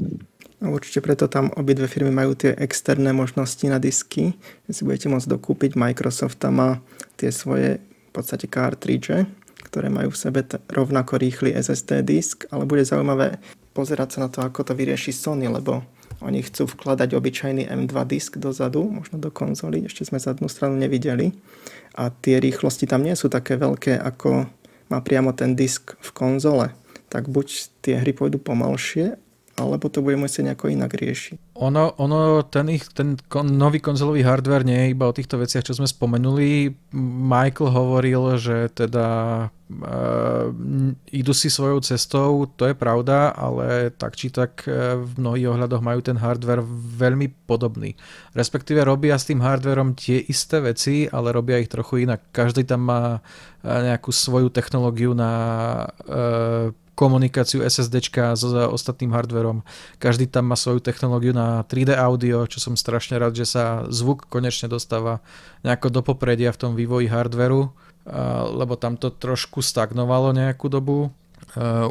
Určite 0.62 1.02
preto 1.02 1.26
tam 1.26 1.50
obidve 1.54 1.90
firmy 1.90 2.10
majú 2.14 2.38
tie 2.38 2.54
externé 2.54 3.10
možnosti 3.10 3.62
na 3.66 3.82
disky. 3.82 4.38
Si 4.70 4.82
budete 4.86 5.10
môcť 5.10 5.26
dokúpiť. 5.26 5.74
Microsoft 5.74 6.38
tam 6.38 6.62
má 6.62 6.70
tie 7.18 7.34
svoje 7.34 7.82
v 7.82 8.10
podstate 8.14 8.46
cartridge, 8.46 9.24
ktoré 9.72 9.88
majú 9.88 10.12
v 10.12 10.20
sebe 10.20 10.44
rovnako 10.68 11.16
rýchly 11.16 11.56
SSD 11.56 12.04
disk, 12.04 12.44
ale 12.52 12.68
bude 12.68 12.84
zaujímavé 12.84 13.40
pozerať 13.72 14.08
sa 14.14 14.18
na 14.24 14.28
to, 14.28 14.44
ako 14.44 14.68
to 14.68 14.76
vyrieši 14.76 15.16
Sony, 15.16 15.48
lebo 15.48 15.80
oni 16.20 16.44
chcú 16.44 16.68
vkladať 16.68 17.16
obyčajný 17.16 17.66
M2 17.66 17.92
disk 18.04 18.36
dozadu, 18.36 18.84
možno 18.84 19.16
do 19.16 19.32
konzoly, 19.32 19.88
ešte 19.88 20.04
sme 20.04 20.20
zadnú 20.20 20.46
stranu 20.46 20.76
nevideli. 20.76 21.32
A 21.96 22.12
tie 22.12 22.36
rýchlosti 22.36 22.84
tam 22.84 23.02
nie 23.02 23.16
sú 23.16 23.32
také 23.32 23.56
veľké, 23.56 23.96
ako 23.96 24.44
má 24.92 24.98
priamo 25.00 25.32
ten 25.32 25.56
disk 25.56 25.96
v 25.98 26.10
konzole. 26.12 26.76
Tak 27.08 27.32
buď 27.32 27.72
tie 27.80 27.96
hry 27.96 28.12
pôjdu 28.12 28.36
pomalšie, 28.38 29.16
alebo 29.56 29.92
to 29.92 30.00
bude 30.00 30.16
musieť 30.16 30.52
nejako 30.52 30.72
inak 30.72 30.96
riešiť. 30.96 31.56
Ono, 31.60 31.92
ono 32.00 32.40
ten, 32.48 32.72
ich, 32.72 32.88
ten 32.92 33.20
kon, 33.28 33.52
nový 33.52 33.84
konzolový 33.84 34.24
hardware 34.24 34.64
nie 34.64 34.88
je 34.88 34.92
iba 34.96 35.08
o 35.08 35.16
týchto 35.16 35.36
veciach, 35.36 35.66
čo 35.66 35.76
sme 35.76 35.84
spomenuli. 35.84 36.72
Michael 37.28 37.68
hovoril, 37.68 38.40
že 38.40 38.72
teda 38.72 39.06
idú 41.12 41.32
si 41.32 41.48
svojou 41.48 41.80
cestou, 41.80 42.44
to 42.56 42.68
je 42.68 42.74
pravda, 42.76 43.32
ale 43.32 43.92
tak 43.94 44.18
či 44.18 44.28
tak 44.28 44.64
uh, 44.66 45.00
v 45.00 45.12
mnohých 45.18 45.48
ohľadoch 45.52 45.82
majú 45.82 46.00
ten 46.02 46.18
hardware 46.18 46.64
veľmi 46.98 47.48
podobný. 47.48 47.94
Respektíve 48.36 48.82
robia 48.84 49.16
s 49.16 49.28
tým 49.28 49.40
hardwareom 49.40 49.96
tie 49.96 50.20
isté 50.26 50.60
veci, 50.60 51.06
ale 51.08 51.32
robia 51.32 51.60
ich 51.60 51.72
trochu 51.72 52.04
inak. 52.04 52.32
Každý 52.34 52.64
tam 52.68 52.88
má 52.88 53.18
uh, 53.18 53.22
nejakú 53.64 54.10
svoju 54.10 54.52
technológiu 54.52 55.16
na 55.16 55.30
komunikáciu 57.02 57.64
SSD 57.64 58.12
s 58.14 58.44
ostatným 58.46 59.10
hardverom. 59.16 59.64
Každý 59.96 60.28
tam 60.28 60.52
má 60.52 60.56
svoju 60.56 60.78
technológiu 60.84 61.32
na 61.32 61.64
3D 61.64 61.96
audio, 61.96 62.44
čo 62.44 62.60
som 62.60 62.76
strašne 62.76 63.16
rád, 63.16 63.34
že 63.34 63.48
sa 63.48 63.88
zvuk 63.88 64.28
konečne 64.28 64.68
dostáva 64.68 65.24
nejako 65.64 65.88
do 65.88 66.00
popredia 66.04 66.52
v 66.52 66.60
tom 66.60 66.72
vývoji 66.76 67.08
hardveru, 67.08 67.72
lebo 68.52 68.74
tam 68.74 68.98
to 68.98 69.14
trošku 69.14 69.62
stagnovalo 69.62 70.34
nejakú 70.34 70.66
dobu. 70.66 71.14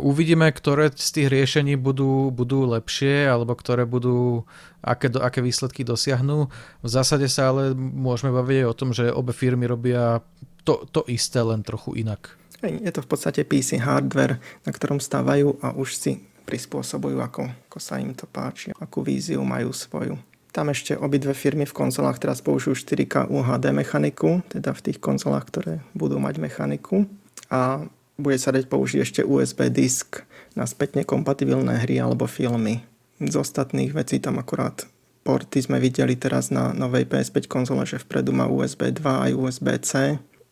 Uvidíme, 0.01 0.49
ktoré 0.49 0.89
z 0.89 1.09
tých 1.21 1.27
riešení 1.29 1.77
budú, 1.77 2.33
budú 2.33 2.65
lepšie, 2.65 3.29
alebo 3.29 3.53
ktoré 3.53 3.85
budú, 3.85 4.41
aké, 4.81 5.13
aké 5.21 5.39
výsledky 5.43 5.85
dosiahnu. 5.85 6.49
V 6.81 6.89
zásade 6.89 7.29
sa 7.29 7.53
ale 7.53 7.77
môžeme 7.77 8.33
baviť 8.33 8.65
o 8.65 8.73
tom, 8.73 8.89
že 8.89 9.13
obe 9.13 9.37
firmy 9.37 9.69
robia 9.69 10.25
to, 10.65 10.89
to 10.89 11.05
isté, 11.05 11.45
len 11.45 11.61
trochu 11.61 11.93
inak. 12.01 12.33
Je 12.61 12.89
to 12.93 13.05
v 13.05 13.09
podstate 13.09 13.45
PC 13.45 13.81
hardware, 13.81 14.41
na 14.65 14.71
ktorom 14.73 14.97
stávajú 14.97 15.61
a 15.61 15.73
už 15.77 15.97
si 15.97 16.11
prispôsobujú, 16.45 17.21
ako, 17.21 17.49
ako 17.69 17.77
sa 17.77 18.01
im 18.01 18.17
to 18.17 18.25
páči, 18.25 18.73
akú 18.81 19.05
víziu 19.05 19.45
majú 19.45 19.69
svoju. 19.69 20.17
Tam 20.51 20.67
ešte 20.67 20.99
obidve 20.99 21.31
firmy 21.31 21.63
v 21.63 21.71
konzolách 21.71 22.19
teraz 22.19 22.43
použijú 22.43 22.75
4K 22.75 23.31
UHD 23.31 23.71
mechaniku, 23.71 24.43
teda 24.51 24.75
v 24.75 24.83
tých 24.83 24.99
konzolách, 24.99 25.47
ktoré 25.47 25.73
budú 25.95 26.19
mať 26.19 26.43
mechaniku. 26.43 27.07
A 27.47 27.87
bude 28.19 28.35
sa 28.35 28.51
dať 28.51 28.67
použiť 28.67 28.99
ešte 28.99 29.21
USB 29.23 29.71
disk 29.71 30.27
na 30.51 30.67
spätne 30.67 31.07
kompatibilné 31.07 31.87
hry 31.87 32.03
alebo 32.03 32.27
filmy. 32.27 32.83
Z 33.23 33.39
ostatných 33.39 33.95
vecí 33.95 34.19
tam 34.19 34.43
akurát 34.43 34.83
porty 35.23 35.63
sme 35.63 35.79
videli 35.79 36.19
teraz 36.19 36.51
na 36.51 36.75
novej 36.75 37.07
PS5 37.07 37.47
konzole, 37.47 37.87
že 37.87 38.03
vpredu 38.03 38.35
má 38.35 38.51
USB 38.51 38.91
2 38.91 39.01
aj 39.01 39.31
USB-C. 39.31 39.91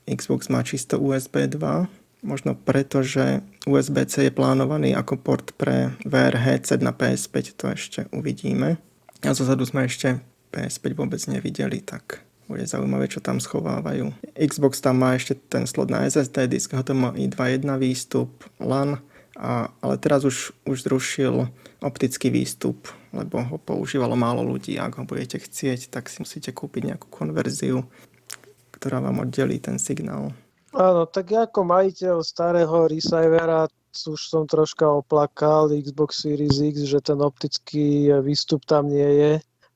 Xbox 0.08 0.48
má 0.48 0.64
čisto 0.64 0.96
USB 0.96 1.52
2 1.52 2.00
Možno 2.20 2.52
preto, 2.52 3.00
že 3.00 3.40
USB-C 3.64 4.28
je 4.28 4.34
plánovaný 4.36 4.92
ako 4.92 5.24
port 5.24 5.56
pre 5.56 5.96
VR 6.04 6.36
headset 6.36 6.84
na 6.84 6.92
PS5, 6.92 7.36
to 7.56 7.66
ešte 7.72 8.00
uvidíme. 8.12 8.76
A 9.24 9.36
zozadu 9.36 9.68
sme 9.68 9.84
ešte 9.84 10.24
PS5 10.56 10.86
vôbec 10.96 11.22
nevideli, 11.28 11.84
tak 11.84 12.24
bude 12.50 12.66
zaujímavé, 12.66 13.06
čo 13.06 13.22
tam 13.22 13.38
schovávajú. 13.38 14.10
Xbox 14.34 14.82
tam 14.82 15.06
má 15.06 15.14
ešte 15.14 15.38
ten 15.38 15.70
slot 15.70 15.94
na 15.94 16.10
SSD 16.10 16.50
disk, 16.50 16.74
ho 16.74 16.82
to 16.82 16.98
má 16.98 17.14
i 17.14 17.30
2.1 17.30 17.62
výstup, 17.78 18.32
LAN, 18.58 18.98
a, 19.40 19.70
ale 19.80 19.96
teraz 20.02 20.26
už, 20.26 20.52
už 20.66 20.90
zrušil 20.90 21.48
optický 21.80 22.28
výstup, 22.34 22.92
lebo 23.16 23.40
ho 23.40 23.56
používalo 23.62 24.18
málo 24.18 24.44
ľudí. 24.44 24.76
Ak 24.76 25.00
ho 25.00 25.08
budete 25.08 25.40
chcieť, 25.40 25.94
tak 25.94 26.12
si 26.12 26.20
musíte 26.20 26.52
kúpiť 26.52 26.92
nejakú 26.92 27.08
konverziu, 27.08 27.88
ktorá 28.76 29.00
vám 29.00 29.24
oddelí 29.24 29.62
ten 29.64 29.80
signál. 29.80 30.36
Áno, 30.76 31.08
tak 31.10 31.32
ako 31.34 31.66
majiteľ 31.66 32.22
starého 32.22 32.86
receivera 32.92 33.66
už 33.94 34.22
som 34.30 34.46
troška 34.46 34.86
oplakal 34.86 35.74
Xbox 35.74 36.22
Series 36.22 36.62
X, 36.62 36.86
že 36.86 37.02
ten 37.02 37.18
optický 37.20 38.14
výstup 38.22 38.66
tam 38.66 38.88
nie 38.88 39.10
je, 39.18 39.32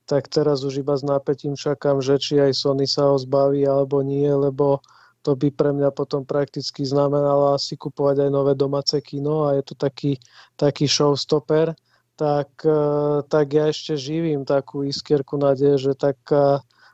tak 0.05 0.29
teraz 0.29 0.61
už 0.61 0.83
iba 0.85 0.93
s 0.93 1.03
nápetím 1.03 1.57
čakám, 1.57 2.03
že 2.03 2.19
či 2.19 2.37
aj 2.37 2.53
Sony 2.53 2.85
sa 2.85 3.09
ho 3.09 3.17
zbaví 3.17 3.65
alebo 3.65 4.03
nie, 4.05 4.27
lebo 4.27 4.83
to 5.23 5.39
by 5.39 5.49
pre 5.55 5.71
mňa 5.71 5.95
potom 5.95 6.27
prakticky 6.27 6.83
znamenalo 6.83 7.55
asi 7.55 7.79
kupovať 7.79 8.27
aj 8.27 8.29
nové 8.29 8.53
domáce 8.59 8.99
kino 8.99 9.47
a 9.47 9.55
je 9.55 9.63
to 9.63 9.75
taký, 9.79 10.19
taký 10.59 10.85
showstopper, 10.85 11.71
tak, 12.19 12.51
eh, 12.67 13.17
tak 13.31 13.45
ja 13.49 13.71
ešte 13.71 13.95
živím 13.95 14.43
takú 14.43 14.83
iskierku 14.83 15.39
nádeje, 15.39 15.89
že 15.89 15.93
tak 15.95 16.19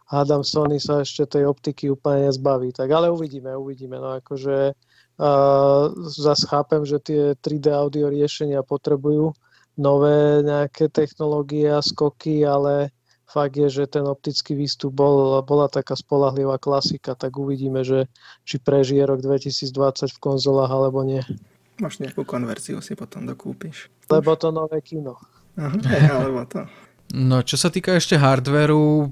hádam 0.10 0.42
Sony 0.42 0.82
sa 0.82 1.06
ešte 1.06 1.38
tej 1.38 1.46
optiky 1.46 1.94
úplne 1.94 2.30
nezbaví. 2.30 2.74
Tak 2.74 2.90
ale 2.90 3.14
uvidíme, 3.14 3.54
uvidíme. 3.54 4.02
No 4.02 4.18
akože 4.18 4.74
uh, 5.20 5.92
zase 6.08 6.48
chápem, 6.48 6.88
že 6.88 6.98
tie 7.04 7.22
3D 7.36 7.68
audio 7.76 8.08
riešenia 8.08 8.64
potrebujú 8.64 9.36
nové 9.76 10.44
nejaké 10.44 10.88
technológie 10.92 11.72
a 11.72 11.84
skoky, 11.84 12.44
ale 12.44 12.92
fakt 13.30 13.56
je, 13.56 13.70
že 13.70 13.86
ten 13.88 14.04
optický 14.04 14.58
výstup 14.58 14.92
bol, 14.92 15.40
bola 15.46 15.70
taká 15.70 15.94
spolahlivá 15.94 16.58
klasika, 16.58 17.14
tak 17.14 17.38
uvidíme, 17.38 17.86
že 17.86 18.10
či 18.44 18.58
prežije 18.60 19.06
rok 19.06 19.22
2020 19.22 20.10
v 20.10 20.20
konzolách 20.20 20.72
alebo 20.72 21.06
nie. 21.06 21.22
Možno 21.80 22.10
nejakú 22.10 22.28
konverziu 22.28 22.84
si 22.84 22.98
potom 22.98 23.24
dokúpiš. 23.24 23.88
Lebo 24.12 24.36
to 24.36 24.52
nové 24.52 24.84
kino. 24.84 25.16
Aha, 25.56 25.80
alebo 26.12 26.44
to. 26.44 26.68
No, 27.16 27.42
čo 27.42 27.58
sa 27.58 27.74
týka 27.74 27.96
ešte 27.96 28.20
hardveru, 28.20 29.10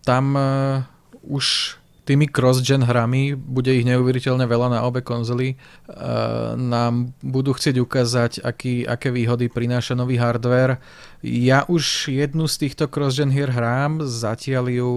tam 0.00 0.24
uh, 0.32 0.80
už 1.26 1.76
tými 2.06 2.30
cross-gen 2.30 2.86
hrami, 2.86 3.34
bude 3.34 3.74
ich 3.74 3.82
neuveriteľne 3.82 4.46
veľa 4.46 4.78
na 4.78 4.80
obe 4.86 5.02
konzoly, 5.02 5.58
uh, 5.58 6.54
nám 6.54 7.10
budú 7.20 7.52
chcieť 7.52 7.76
ukázať, 7.82 8.32
aký, 8.46 8.86
aké 8.86 9.10
výhody 9.10 9.50
prináša 9.50 9.98
nový 9.98 10.16
hardware. 10.16 10.78
Ja 11.26 11.66
už 11.66 12.14
jednu 12.14 12.46
z 12.46 12.66
týchto 12.66 12.86
cross-gen 12.86 13.34
hier 13.34 13.50
hrám, 13.50 14.06
zatiaľ 14.06 14.70
ju 14.70 14.92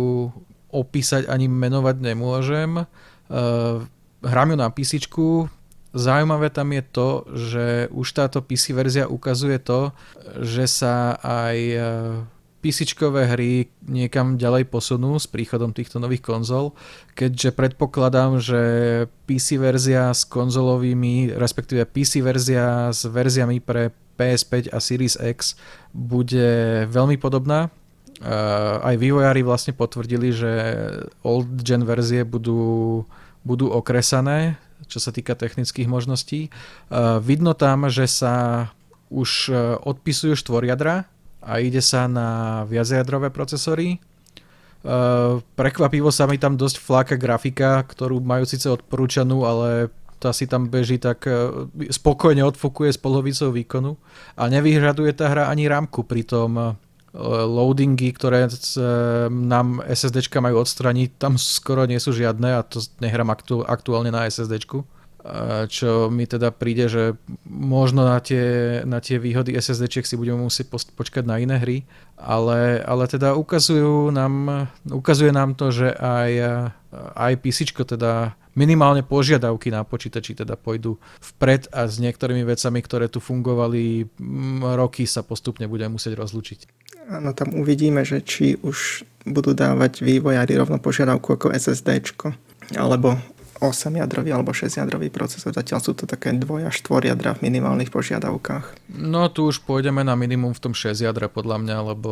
opísať 0.70 1.26
ani 1.26 1.50
menovať 1.50 1.98
nemôžem. 1.98 2.86
Uh, 3.26 3.84
hrám 4.22 4.54
ju 4.54 4.58
na 4.62 4.70
PC, 4.70 5.10
Zaujímavé 5.90 6.54
tam 6.54 6.70
je 6.70 6.84
to, 6.86 7.10
že 7.34 7.66
už 7.90 8.08
táto 8.14 8.46
PC 8.46 8.78
verzia 8.78 9.10
ukazuje 9.10 9.58
to, 9.58 9.90
že 10.38 10.70
sa 10.70 11.18
aj 11.18 11.58
PC 12.60 12.92
hry 13.00 13.72
niekam 13.88 14.36
ďalej 14.36 14.68
posunú 14.68 15.16
s 15.16 15.32
príchodom 15.32 15.72
týchto 15.72 15.98
nových 16.04 16.28
konzol, 16.28 16.76
keďže 17.16 17.56
predpokladám, 17.56 18.44
že 18.44 18.62
PC 19.24 19.56
verzia 19.64 20.12
s 20.12 20.28
konzolovými, 20.28 21.32
respektíve 21.40 21.88
PC 21.88 22.20
verzia 22.20 22.92
s 22.92 23.08
verziami 23.08 23.64
pre 23.64 23.96
PS5 24.20 24.76
a 24.76 24.84
Series 24.84 25.16
X 25.16 25.56
bude 25.96 26.84
veľmi 26.92 27.16
podobná. 27.16 27.72
Aj 28.84 28.96
vývojári 29.00 29.48
vlastne 29.48 29.72
potvrdili, 29.72 30.36
že 30.36 30.52
old 31.24 31.64
gen 31.64 31.88
verzie 31.88 32.28
budú, 32.28 33.08
budú 33.48 33.72
okresané, 33.72 34.60
čo 34.92 35.00
sa 35.00 35.16
týka 35.16 35.40
technických 35.40 35.88
možností. 35.88 36.52
Vidno 37.24 37.56
tam, 37.56 37.88
že 37.88 38.12
sa 38.12 38.68
už 39.08 39.56
odpisujú 39.88 40.36
štvoriadra, 40.36 41.08
a 41.40 41.64
ide 41.64 41.80
sa 41.80 42.06
na 42.06 42.62
viacjadrové 42.68 43.32
procesory. 43.32 44.00
Uh, 44.80 45.44
prekvapivo 45.60 46.08
sa 46.08 46.24
mi 46.24 46.40
tam 46.40 46.56
dosť 46.56 46.80
fláka 46.80 47.16
grafika, 47.20 47.84
ktorú 47.84 48.24
majú 48.24 48.48
síce 48.48 48.72
odporúčanú, 48.72 49.44
ale 49.44 49.92
tá 50.20 50.32
si 50.32 50.48
tam 50.48 50.72
beží 50.72 51.00
tak 51.00 51.28
uh, 51.28 51.68
spokojne 51.92 52.44
odfokuje 52.48 52.96
s 52.96 53.00
polovicou 53.00 53.52
výkonu. 53.52 54.00
A 54.40 54.48
nevyhraduje 54.48 55.12
tá 55.12 55.28
hra 55.28 55.52
ani 55.52 55.68
rámku, 55.68 56.08
pritom 56.08 56.52
uh, 56.56 56.68
loadingy, 57.44 58.16
ktoré 58.16 58.48
nám 59.28 59.82
SSDčka 59.84 60.40
majú 60.40 60.62
odstraniť, 60.64 61.18
tam 61.18 61.36
skoro 61.36 61.84
nie 61.90 61.98
sú 61.98 62.14
žiadne 62.14 62.56
a 62.56 62.62
to 62.62 62.80
nehrám 63.02 63.34
aktu- 63.34 63.66
aktuálne 63.66 64.14
na 64.14 64.30
SSDčku 64.30 64.86
čo 65.70 66.10
mi 66.10 66.26
teda 66.26 66.50
príde, 66.50 66.90
že 66.90 67.04
možno 67.46 68.06
na 68.06 68.18
tie, 68.20 68.82
na 68.84 69.00
tie 69.04 69.22
výhody 69.22 69.54
SSD 69.54 70.02
si 70.02 70.16
budeme 70.18 70.42
musieť 70.42 70.72
počkať 70.72 71.24
na 71.26 71.38
iné 71.38 71.58
hry, 71.62 71.78
ale, 72.18 72.82
ale 72.84 73.04
teda 73.06 73.38
ukazujú 73.38 74.10
nám, 74.10 74.68
ukazuje 74.90 75.30
nám 75.30 75.54
to, 75.56 75.70
že 75.70 75.94
aj, 75.96 76.32
aj 77.16 77.34
PC 77.40 77.72
teda 77.74 78.34
minimálne 78.58 79.06
požiadavky 79.06 79.72
na 79.72 79.88
počítači 79.88 80.36
teda 80.36 80.60
pôjdu 80.60 81.00
vpred 81.22 81.72
a 81.72 81.88
s 81.88 82.02
niektorými 82.02 82.44
vecami, 82.44 82.80
ktoré 82.84 83.08
tu 83.08 83.24
fungovali 83.24 84.10
roky 84.76 85.08
sa 85.08 85.24
postupne 85.24 85.70
budeme 85.70 85.96
musieť 85.96 86.20
rozlučiť. 86.20 86.60
Áno, 87.10 87.34
tam 87.34 87.56
uvidíme, 87.58 88.04
že 88.06 88.22
či 88.22 88.60
už 88.60 89.08
budú 89.26 89.56
dávať 89.56 90.04
vývojári 90.04 90.60
rovno 90.60 90.78
požiadavku 90.78 91.40
ako 91.40 91.56
SSD, 91.56 92.20
alebo 92.78 93.18
8-jadrový 93.60 94.32
alebo 94.32 94.56
6-jadrový 94.56 95.12
procesor. 95.12 95.52
Zatiaľ 95.52 95.80
sú 95.84 95.92
to 95.94 96.08
také 96.08 96.32
2 96.32 96.64
až 96.64 96.76
4 96.84 97.12
jadra 97.12 97.36
v 97.36 97.52
minimálnych 97.52 97.92
požiadavkách. 97.92 98.90
No 98.96 99.28
tu 99.28 99.52
už 99.52 99.64
pôjdeme 99.68 100.02
na 100.02 100.16
minimum 100.16 100.56
v 100.56 100.64
tom 100.64 100.74
6 100.74 100.96
jadra 100.96 101.28
podľa 101.28 101.60
mňa, 101.62 101.78
lebo 101.96 102.12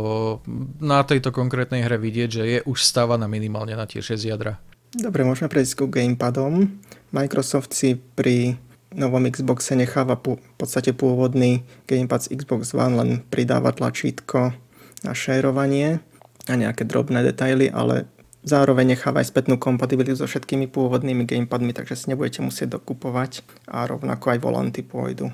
na 0.83 1.01
tejto 1.07 1.31
konkrétnej 1.31 1.87
hre 1.87 1.95
vidieť, 1.95 2.29
že 2.29 2.43
je 2.43 2.59
už 2.67 2.83
stávaná 2.83 3.25
minimálne 3.31 3.73
na 3.73 3.87
tie 3.87 4.03
6 4.03 4.19
jadra. 4.27 4.59
Dobre, 4.91 5.23
môžeme 5.27 5.51
prejsť 5.51 5.73
ku 5.83 5.85
gamepadom. 5.87 6.67
Microsoft 7.11 7.75
si 7.75 7.95
pri 7.95 8.59
novom 8.95 9.23
Xboxe 9.27 9.75
necháva 9.75 10.15
v 10.15 10.39
podstate 10.55 10.95
pôvodný 10.95 11.63
gamepad 11.87 12.23
z 12.23 12.39
Xbox 12.39 12.71
One, 12.71 12.95
len 12.95 13.09
pridáva 13.27 13.75
tlačítko 13.75 14.55
na 15.03 15.11
šerovanie 15.11 15.99
a 16.47 16.53
nejaké 16.55 16.87
drobné 16.87 17.23
detaily, 17.23 17.67
ale 17.67 18.07
Zároveň 18.45 18.95
necháva 18.95 19.25
aj 19.25 19.33
spätnú 19.33 19.57
kompatibilitu 19.57 20.19
so 20.19 20.29
všetkými 20.29 20.69
pôvodnými 20.69 21.25
gamepadmi, 21.25 21.73
takže 21.73 21.97
si 21.97 22.05
nebudete 22.13 22.39
musieť 22.45 22.79
dokupovať 22.79 23.41
a 23.67 23.83
rovnako 23.89 24.25
aj 24.33 24.39
volanty 24.39 24.81
pôjdu. 24.85 25.33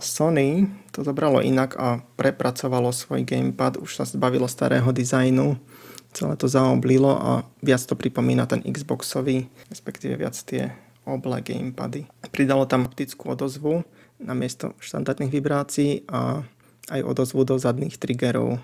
Sony 0.00 0.72
to 0.88 1.04
zobralo 1.04 1.44
inak 1.44 1.76
a 1.76 2.00
prepracovalo 2.16 2.96
svoj 2.96 3.28
gamepad, 3.28 3.76
už 3.76 4.00
sa 4.00 4.04
zbavilo 4.08 4.48
starého 4.48 4.88
dizajnu, 4.88 5.60
celé 6.16 6.34
to 6.40 6.48
zaoblilo 6.48 7.12
a 7.12 7.44
viac 7.60 7.84
to 7.84 7.92
pripomína 7.92 8.48
ten 8.48 8.64
Xboxový, 8.64 9.52
respektíve 9.68 10.16
viac 10.16 10.32
tie 10.48 10.72
oble 11.04 11.44
gamepady. 11.44 12.08
Pridalo 12.32 12.64
tam 12.64 12.88
optickú 12.88 13.36
odozvu 13.36 13.84
namiesto 14.16 14.72
štandardných 14.80 15.28
vibrácií 15.28 16.08
a 16.08 16.40
aj 16.88 17.00
odozvu 17.04 17.44
do 17.44 17.60
zadných 17.60 18.00
triggerov 18.00 18.56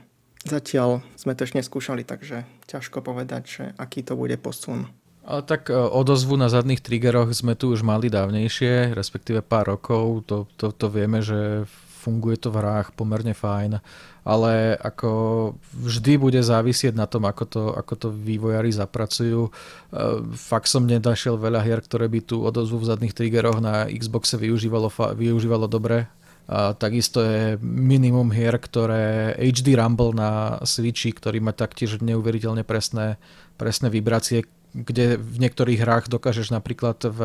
Zatiaľ 0.42 1.07
sme 1.14 1.38
to 1.38 1.46
ešte 1.46 1.62
neskúšali, 1.62 2.02
takže 2.02 2.42
ťažko 2.66 2.98
povedať, 2.98 3.42
že 3.46 3.64
aký 3.78 4.02
to 4.02 4.18
bude 4.18 4.35
posun. 4.42 4.90
Ale 5.22 5.46
tak 5.46 5.70
e, 5.70 5.78
odozvu 5.78 6.35
na 6.35 6.50
zadných 6.50 6.83
triggeroch 6.83 7.31
sme 7.31 7.55
tu 7.55 7.70
už 7.70 7.87
mali 7.87 8.11
dávnejšie, 8.11 8.90
respektíve 8.90 9.38
pár 9.38 9.78
rokov, 9.78 10.26
to, 10.26 10.50
to, 10.59 10.74
to 10.74 10.87
vieme, 10.90 11.22
že 11.22 11.62
funguje 12.02 12.35
to 12.35 12.50
v 12.50 12.59
hrách 12.59 12.90
pomerne 12.98 13.31
fajn, 13.31 13.78
ale 14.26 14.74
ako 14.74 15.11
vždy 15.78 16.18
bude 16.18 16.42
závisieť 16.42 16.98
na 16.98 17.07
tom, 17.07 17.22
ako 17.31 17.44
to, 17.46 17.62
ako 17.70 17.94
to 17.94 18.09
vývojári 18.11 18.74
zapracujú. 18.74 19.46
E, 19.46 19.50
fakt 20.35 20.66
som 20.66 20.90
nedašiel 20.90 21.38
veľa 21.38 21.62
hier, 21.62 21.78
ktoré 21.78 22.11
by 22.11 22.20
tú 22.26 22.42
odozvu 22.42 22.83
v 22.83 22.90
zadných 22.90 23.14
triggeroch 23.14 23.62
na 23.62 23.87
Xboxe 23.87 24.35
využívalo, 24.35 24.90
využívalo 25.14 25.70
dobre, 25.70 26.11
a 26.50 26.74
takisto 26.74 27.22
je 27.22 27.57
minimum 27.62 28.35
hier, 28.35 28.59
ktoré 28.59 29.35
HD 29.38 29.78
Rumble 29.78 30.12
na 30.12 30.59
Switchi, 30.66 31.14
ktorý 31.14 31.38
má 31.38 31.55
taktiež 31.55 32.02
neuveriteľne 32.02 32.66
presné, 32.66 33.16
presné 33.55 33.88
vibrácie, 33.88 34.44
kde 34.74 35.20
v 35.20 35.37
niektorých 35.38 35.81
hrách 35.85 36.11
dokážeš 36.11 36.50
napríklad 36.50 36.98
v 37.05 37.20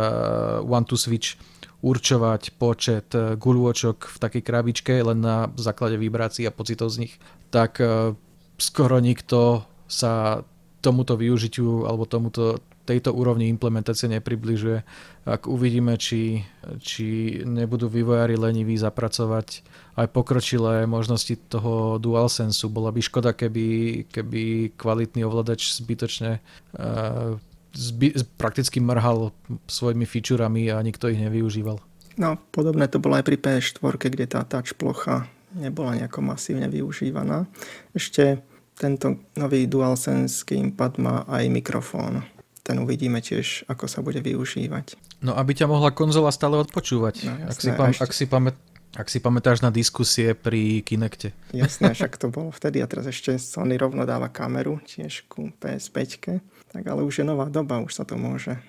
One 0.67 0.85
to 0.85 0.99
Switch 0.99 1.39
určovať 1.81 2.57
počet 2.57 3.13
guľôčok 3.13 3.97
v 4.09 4.17
takej 4.17 4.43
krabičke 4.43 4.93
len 4.97 5.21
na 5.21 5.49
základe 5.55 5.97
vibrácií 5.97 6.45
a 6.49 6.53
pocitov 6.53 6.89
z 6.89 7.05
nich, 7.05 7.13
tak 7.53 7.77
e, 7.77 8.17
skoro 8.57 8.97
nikto 8.97 9.61
sa 9.85 10.41
tomuto 10.81 11.13
využitiu 11.15 11.85
alebo 11.85 12.09
tomuto 12.09 12.59
tejto 12.87 13.11
úrovni 13.11 13.51
implementácie 13.51 14.07
nepribližuje. 14.07 14.79
Ak 15.27 15.51
uvidíme, 15.51 15.99
či, 15.99 16.47
či 16.79 17.39
nebudú 17.43 17.91
vývojári 17.91 18.39
leniví 18.39 18.79
zapracovať 18.79 19.67
aj 19.99 20.07
pokročilé 20.15 20.87
možnosti 20.87 21.35
toho 21.51 21.99
DualSense, 21.99 22.63
bola 22.71 22.95
by 22.95 23.03
škoda, 23.03 23.35
keby, 23.35 23.67
keby 24.07 24.71
kvalitný 24.79 25.27
ovladač 25.27 25.75
zbytočne 25.75 26.39
uh, 26.39 27.35
zby, 27.75 28.15
prakticky 28.39 28.79
mrhal 28.79 29.35
svojimi 29.67 30.07
featurami 30.07 30.71
a 30.71 30.79
nikto 30.79 31.11
ich 31.11 31.19
nevyužíval. 31.19 31.83
No, 32.17 32.39
podobné 32.49 32.87
to 32.89 32.97
bolo 32.97 33.19
aj 33.19 33.27
pri 33.27 33.37
PS4, 33.37 34.09
kde 34.09 34.25
tá 34.25 34.41
touch 34.47 34.73
plocha 34.73 35.29
nebola 35.53 35.93
nejako 35.99 36.25
masívne 36.25 36.65
využívaná. 36.71 37.45
Ešte 37.93 38.41
tento 38.77 39.21
nový 39.37 39.65
DualSense 39.65 40.45
gamepad 40.45 41.01
má 41.01 41.25
aj 41.29 41.43
mikrofón 41.49 42.25
ten 42.67 42.83
uvidíme 42.83 43.23
tiež, 43.23 43.63
ako 43.71 43.87
sa 43.87 44.03
bude 44.03 44.19
využívať. 44.19 44.99
No 45.23 45.31
aby 45.39 45.55
ťa 45.55 45.71
mohla 45.71 45.95
konzola 45.95 46.35
stále 46.35 46.59
odpočúvať. 46.59 47.15
No, 47.23 47.33
jasné, 47.47 47.47
ak, 47.47 47.59
si 47.63 47.71
pam, 47.71 47.89
ešte... 47.95 48.03
ak, 48.03 48.11
si 48.11 48.25
pamät, 48.27 48.57
ak 48.91 49.07
si 49.07 49.19
pamätáš 49.23 49.63
na 49.63 49.71
diskusie 49.71 50.35
pri 50.35 50.83
Kinecte. 50.83 51.31
Jasné, 51.55 51.93
však 51.95 52.19
to 52.19 52.27
bolo 52.27 52.51
vtedy 52.51 52.83
a 52.83 52.89
teraz 52.91 53.07
ešte 53.07 53.39
Sony 53.39 53.79
rovno 53.79 54.03
dáva 54.03 54.27
kameru 54.27 54.83
tiež 54.83 55.31
ku 55.31 55.47
PS5. 55.63 56.43
Tak 56.75 56.83
ale 56.83 57.07
už 57.07 57.23
je 57.23 57.25
nová 57.25 57.47
doba, 57.47 57.79
už 57.79 57.95
sa 57.95 58.03
to 58.03 58.19
môže. 58.19 58.59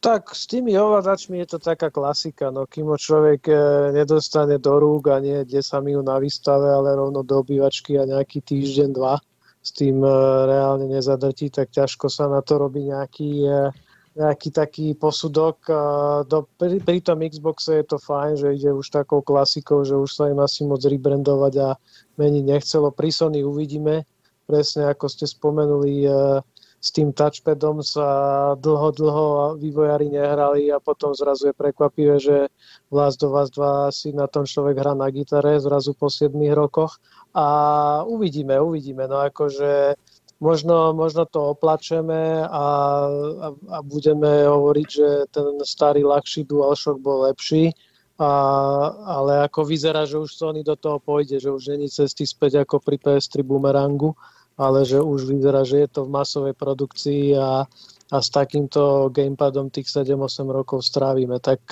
Tak 0.00 0.32
s 0.32 0.48
tými 0.48 0.72
ovládačmi 0.80 1.44
je 1.44 1.56
to 1.56 1.58
taká 1.60 1.92
klasika, 1.92 2.48
no 2.48 2.64
kým 2.64 2.88
ho 2.88 2.96
človek 2.96 3.52
e, 3.52 3.56
nedostane 3.92 4.56
do 4.56 4.80
rúk 4.80 5.12
a 5.12 5.20
nie 5.20 5.44
10 5.44 5.60
minút 5.84 6.08
na 6.08 6.16
výstave, 6.16 6.72
ale 6.72 6.96
rovno 6.96 7.20
do 7.20 7.44
obývačky 7.44 8.00
a 8.00 8.08
nejaký 8.08 8.40
týždeň, 8.40 8.96
dva, 8.96 9.20
s 9.60 9.70
tým 9.76 10.00
e, 10.00 10.10
reálne 10.48 10.88
nezadrtí, 10.88 11.52
tak 11.52 11.70
ťažko 11.70 12.08
sa 12.08 12.26
na 12.26 12.40
to 12.40 12.56
robí 12.56 12.88
nejaký, 12.88 13.44
e, 13.44 13.60
nejaký 14.16 14.48
taký 14.50 14.86
posudok. 14.98 15.62
Do, 16.26 16.50
pri, 16.58 16.82
pri 16.82 16.98
tom 17.04 17.22
Xboxe 17.22 17.80
je 17.80 17.86
to 17.86 17.96
fajn, 18.02 18.40
že 18.40 18.48
ide 18.56 18.74
už 18.74 18.90
takou 18.90 19.22
klasikou, 19.22 19.86
že 19.86 19.94
už 19.94 20.10
sa 20.10 20.24
im 20.28 20.42
asi 20.42 20.66
moc 20.66 20.82
rebrandovať 20.82 21.54
a 21.62 21.68
meniť 22.18 22.44
nechcelo. 22.44 22.90
Pri 22.90 23.14
Sony 23.14 23.46
uvidíme, 23.46 24.02
presne 24.50 24.90
ako 24.90 25.06
ste 25.06 25.30
spomenuli, 25.30 26.10
s 26.80 26.88
tým 26.96 27.12
touchpadom 27.12 27.84
sa 27.84 28.08
dlho, 28.56 28.88
dlho 28.96 29.26
vývojári 29.60 30.08
nehrali 30.08 30.72
a 30.72 30.80
potom 30.80 31.12
zrazu 31.12 31.52
je 31.52 31.60
prekvapivé, 31.60 32.16
že 32.16 32.48
Last 32.88 33.20
of 33.20 33.36
Us 33.36 33.52
2 33.52 33.92
si 33.92 34.08
na 34.16 34.24
tom 34.24 34.48
človek 34.48 34.80
hrá 34.80 34.96
na 34.96 35.12
gitare 35.12 35.60
zrazu 35.60 35.92
po 35.92 36.08
7 36.08 36.32
rokoch 36.56 36.96
a 37.34 37.46
uvidíme, 38.06 38.60
uvidíme. 38.60 39.06
No 39.06 39.22
akože 39.22 39.94
možno, 40.40 40.92
možno 40.92 41.24
to 41.26 41.54
oplačeme 41.54 42.42
a, 42.42 42.48
a, 42.50 42.64
a 43.50 43.78
budeme 43.82 44.46
hovoriť, 44.46 44.88
že 44.88 45.08
ten 45.30 45.60
starý, 45.62 46.02
ľahší 46.02 46.44
DualShock 46.48 46.98
bol 46.98 47.28
lepší, 47.30 47.70
a, 48.20 48.30
ale 49.20 49.46
ako 49.48 49.64
vyzerá, 49.64 50.04
že 50.04 50.20
už 50.20 50.34
Sony 50.34 50.60
do 50.60 50.76
toho 50.76 50.98
pôjde, 50.98 51.40
že 51.40 51.48
už 51.48 51.72
není 51.76 51.88
cesty 51.88 52.26
späť 52.26 52.66
ako 52.66 52.82
pri 52.82 53.00
PS3 53.00 53.46
Boomerangu 53.46 54.12
ale 54.60 54.84
že 54.84 55.00
už 55.00 55.24
vyzerá, 55.24 55.64
že 55.64 55.88
je 55.88 55.88
to 55.88 56.04
v 56.04 56.12
masovej 56.12 56.52
produkcii 56.52 57.32
a, 57.32 57.64
a 58.12 58.16
s 58.20 58.28
takýmto 58.28 59.08
gamepadom 59.08 59.72
tých 59.72 59.88
7-8 59.88 60.44
rokov 60.52 60.84
strávime. 60.84 61.40
Tak 61.40 61.64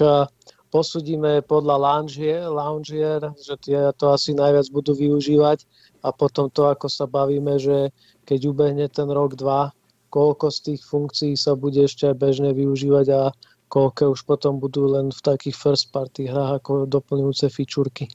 posudíme 0.69 1.45
podľa 1.45 1.77
Loungier, 1.81 2.49
Loungier 2.49 3.21
že 3.41 3.55
tie 3.61 3.91
to 3.97 4.13
asi 4.13 4.37
najviac 4.37 4.69
budú 4.73 4.93
využívať 4.93 5.65
a 6.05 6.13
potom 6.15 6.49
to, 6.53 6.69
ako 6.69 6.87
sa 6.87 7.09
bavíme, 7.09 7.59
že 7.59 7.91
keď 8.29 8.41
ubehne 8.53 8.87
ten 8.93 9.09
rok, 9.09 9.35
dva, 9.35 9.73
koľko 10.13 10.49
z 10.53 10.59
tých 10.73 10.81
funkcií 10.85 11.33
sa 11.37 11.57
bude 11.57 11.85
ešte 11.85 12.09
aj 12.09 12.17
bežne 12.17 12.51
využívať 12.53 13.07
a 13.13 13.23
koľko 13.69 14.17
už 14.17 14.25
potom 14.25 14.57
budú 14.57 14.89
len 14.89 15.13
v 15.13 15.21
takých 15.21 15.57
first 15.57 15.93
party 15.93 16.29
hrách 16.29 16.65
ako 16.65 16.89
doplňujúce 16.89 17.53
fičúrky. 17.53 18.09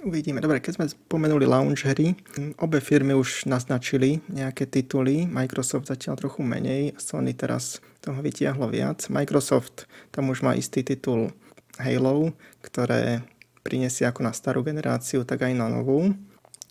Uvidíme. 0.00 0.40
Dobre, 0.40 0.64
keď 0.64 0.80
sme 0.80 0.86
spomenuli 0.88 1.44
launch 1.44 1.84
hry, 1.84 2.16
obe 2.56 2.80
firmy 2.80 3.12
už 3.12 3.44
naznačili 3.44 4.24
nejaké 4.32 4.64
tituly, 4.64 5.28
Microsoft 5.28 5.92
zatiaľ 5.92 6.16
trochu 6.16 6.40
menej, 6.40 6.96
Sony 6.96 7.36
teraz 7.36 7.84
toho 8.00 8.16
vytiahlo 8.24 8.64
viac. 8.72 9.12
Microsoft 9.12 9.84
tam 10.08 10.32
už 10.32 10.40
má 10.40 10.56
istý 10.56 10.80
titul 10.80 11.36
Halo, 11.80 12.36
ktoré 12.60 13.24
prinesie 13.64 14.04
ako 14.04 14.28
na 14.28 14.36
starú 14.36 14.60
generáciu, 14.60 15.24
tak 15.24 15.48
aj 15.48 15.56
na 15.56 15.72
novú. 15.72 16.12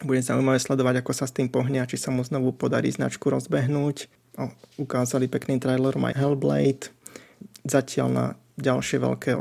Bude 0.05 0.21
zaujímavé 0.21 0.61
sledovať, 0.61 1.01
ako 1.01 1.11
sa 1.11 1.25
s 1.25 1.35
tým 1.35 1.49
pohne 1.51 1.81
a 1.81 1.89
či 1.89 1.97
sa 1.97 2.13
mu 2.13 2.23
znovu 2.23 2.53
podarí 2.55 2.87
značku 2.93 3.27
rozbehnúť. 3.27 4.07
O, 4.39 4.47
ukázali 4.79 5.27
pekný 5.27 5.59
trailer 5.59 5.97
My 5.97 6.15
Hellblade. 6.15 6.93
Zatiaľ 7.67 8.07
na 8.07 8.25
ďalšie 8.55 9.01
veľké 9.01 9.31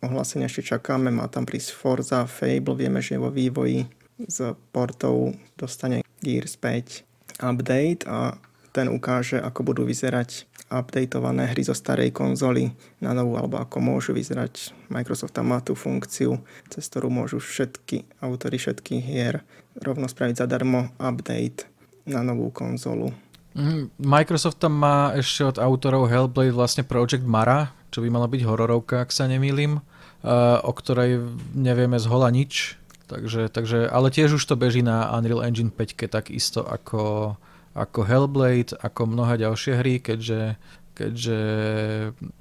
ohlásenia 0.00 0.48
ešte 0.48 0.78
čakáme, 0.78 1.12
má 1.12 1.28
tam 1.28 1.44
prísť 1.44 1.74
Forza, 1.74 2.24
Fable, 2.24 2.78
vieme, 2.78 3.02
že 3.02 3.18
je 3.18 3.24
vo 3.26 3.28
vývoji 3.28 3.84
s 4.16 4.40
portou 4.72 5.36
dostane 5.60 6.00
Gears 6.24 6.56
5 6.56 7.04
update 7.40 8.08
a 8.08 8.40
ten 8.76 8.92
ukáže, 8.92 9.40
ako 9.40 9.72
budú 9.72 9.82
vyzerať 9.88 10.44
updateované 10.68 11.48
hry 11.48 11.64
zo 11.64 11.72
starej 11.72 12.12
konzoly 12.12 12.76
na 13.00 13.16
novú, 13.16 13.40
alebo 13.40 13.56
ako 13.56 13.80
môžu 13.80 14.12
vyzerať. 14.12 14.76
Microsoft 14.92 15.32
tam 15.32 15.56
má 15.56 15.64
tú 15.64 15.72
funkciu, 15.72 16.44
cez 16.68 16.84
ktorú 16.92 17.08
môžu 17.08 17.40
všetky 17.40 18.04
autory 18.20 18.60
všetkých 18.60 19.00
hier 19.00 19.40
rovno 19.80 20.04
spraviť 20.04 20.44
zadarmo 20.44 20.92
update 21.00 21.64
na 22.04 22.20
novú 22.20 22.52
konzolu. 22.52 23.16
Mhm, 23.56 23.96
Microsoft 24.04 24.60
tam 24.60 24.76
má 24.76 25.16
ešte 25.16 25.40
od 25.40 25.56
autorov 25.56 26.12
Hellblade 26.12 26.52
vlastne 26.52 26.84
Project 26.84 27.24
Mara, 27.24 27.72
čo 27.88 28.04
by 28.04 28.12
mala 28.12 28.28
byť 28.28 28.44
hororovka, 28.44 29.00
ak 29.00 29.08
sa 29.08 29.24
nemýlim 29.24 29.80
o 30.62 30.72
ktorej 30.74 31.22
nevieme 31.54 31.98
z 32.02 32.06
hola 32.10 32.32
nič. 32.34 32.74
Takže, 33.06 33.46
takže, 33.54 33.86
ale 33.86 34.10
tiež 34.10 34.34
už 34.34 34.42
to 34.42 34.58
beží 34.58 34.82
na 34.82 35.06
Unreal 35.14 35.46
Engine 35.46 35.70
5 35.70 36.10
takisto 36.10 36.66
ako, 36.66 37.34
ako 37.76 38.08
Hellblade, 38.08 38.72
ako 38.80 39.12
mnohé 39.12 39.36
ďalšie 39.36 39.72
hry, 39.76 40.00
keďže, 40.00 40.56
keďže 40.96 41.38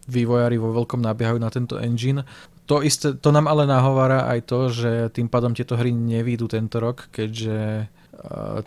vývojári 0.07 0.55
vo 0.55 0.71
veľkom 0.71 1.03
nabiehajú 1.03 1.39
na 1.43 1.51
tento 1.51 1.75
engine. 1.75 2.23
To, 2.65 2.81
isté, 2.81 3.13
to 3.13 3.29
nám 3.29 3.45
ale 3.45 3.67
nahovára 3.67 4.25
aj 4.31 4.39
to, 4.47 4.59
že 4.71 4.91
tým 5.13 5.27
pádom 5.29 5.53
tieto 5.53 5.77
hry 5.77 5.93
nevídu 5.93 6.47
tento 6.47 6.79
rok, 6.81 7.11
keďže 7.13 7.91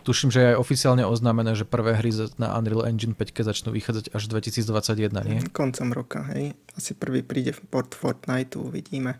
tuším, 0.06 0.30
že 0.30 0.38
je 0.38 0.48
aj 0.54 0.60
oficiálne 0.60 1.02
oznámené, 1.02 1.56
že 1.56 1.66
prvé 1.66 1.96
hry 1.98 2.14
na 2.38 2.54
Unreal 2.54 2.86
Engine 2.86 3.16
5 3.16 3.42
začnú 3.42 3.74
vychádzať 3.74 4.14
až 4.14 4.22
2021, 4.30 5.10
nie? 5.24 5.40
Koncom 5.50 5.88
roka, 5.90 6.22
hej. 6.30 6.54
Asi 6.78 6.94
prvý 6.94 7.26
príde 7.26 7.50
v 7.56 7.64
port 7.66 7.90
Fortnite, 7.90 8.54
uvidíme. 8.60 9.18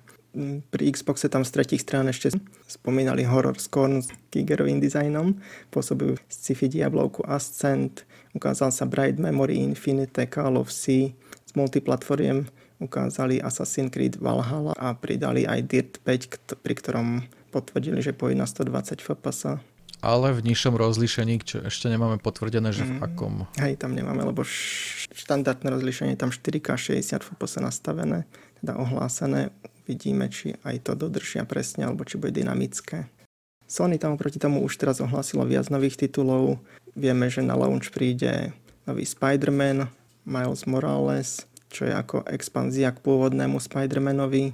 Pri 0.68 0.84
Xboxe 0.92 1.32
tam 1.32 1.42
z 1.42 1.50
tretich 1.56 1.80
strán 1.82 2.06
ešte 2.06 2.36
spomínali 2.68 3.24
Horror 3.24 3.56
Scorn 3.56 4.04
s 4.04 4.12
Gigerovým 4.28 4.78
dizajnom, 4.78 5.40
pôsobujú 5.72 6.20
sci-fi 6.28 6.68
Diablovku 6.68 7.24
Ascent, 7.24 8.04
ukázal 8.36 8.68
sa 8.68 8.84
Bright 8.84 9.16
Memory 9.16 9.56
Infinite, 9.56 10.28
Call 10.28 10.60
of 10.60 10.68
Sea, 10.68 11.10
z 11.48 11.52
multiplatformiem 11.56 12.44
ukázali 12.78 13.42
Assassin's 13.42 13.90
Creed 13.90 14.22
Valhalla 14.22 14.70
a 14.78 14.94
pridali 14.94 15.42
aj 15.42 15.60
Dirt 15.66 15.92
5, 16.06 16.62
pri 16.62 16.74
ktorom 16.78 17.06
potvrdili, 17.50 17.98
že 17.98 18.14
pôjde 18.14 18.38
na 18.38 18.46
120 18.46 19.02
fps 19.02 19.58
ale 19.98 20.30
v 20.30 20.46
nižšom 20.46 20.78
rozlíšení, 20.78 21.42
čo 21.42 21.58
ešte 21.66 21.90
nemáme 21.90 22.22
potvrdené, 22.22 22.70
že 22.70 22.86
v 22.86 22.98
mm. 22.98 23.02
akom. 23.02 23.34
Hej, 23.58 23.82
tam 23.82 23.98
nemáme, 23.98 24.22
lebo 24.22 24.46
štandardné 24.46 25.74
rozlíšenie 25.74 26.14
tam 26.14 26.30
4K 26.30 26.78
60 27.02 27.18
fps 27.18 27.58
nastavené, 27.58 28.22
teda 28.62 28.78
ohlásené. 28.78 29.50
Vidíme, 29.88 30.28
či 30.28 30.52
aj 30.68 30.84
to 30.84 30.92
dodržia 30.92 31.48
presne, 31.48 31.88
alebo 31.88 32.04
či 32.04 32.20
bude 32.20 32.36
dynamické. 32.36 33.08
Sony 33.64 33.96
tam 33.96 34.20
oproti 34.20 34.36
tomu 34.36 34.60
už 34.60 34.76
teraz 34.76 35.00
ohlásilo 35.00 35.48
viac 35.48 35.72
nových 35.72 35.96
titulov. 35.96 36.60
Vieme, 36.92 37.32
že 37.32 37.40
na 37.40 37.56
launch 37.56 37.88
príde 37.88 38.52
nový 38.84 39.08
Spider-Man, 39.08 39.88
Miles 40.28 40.68
Morales, 40.68 41.48
čo 41.72 41.88
je 41.88 41.92
ako 41.96 42.28
expanzia 42.28 42.92
k 42.92 43.00
pôvodnému 43.00 43.56
Spider-Manovi. 43.56 44.52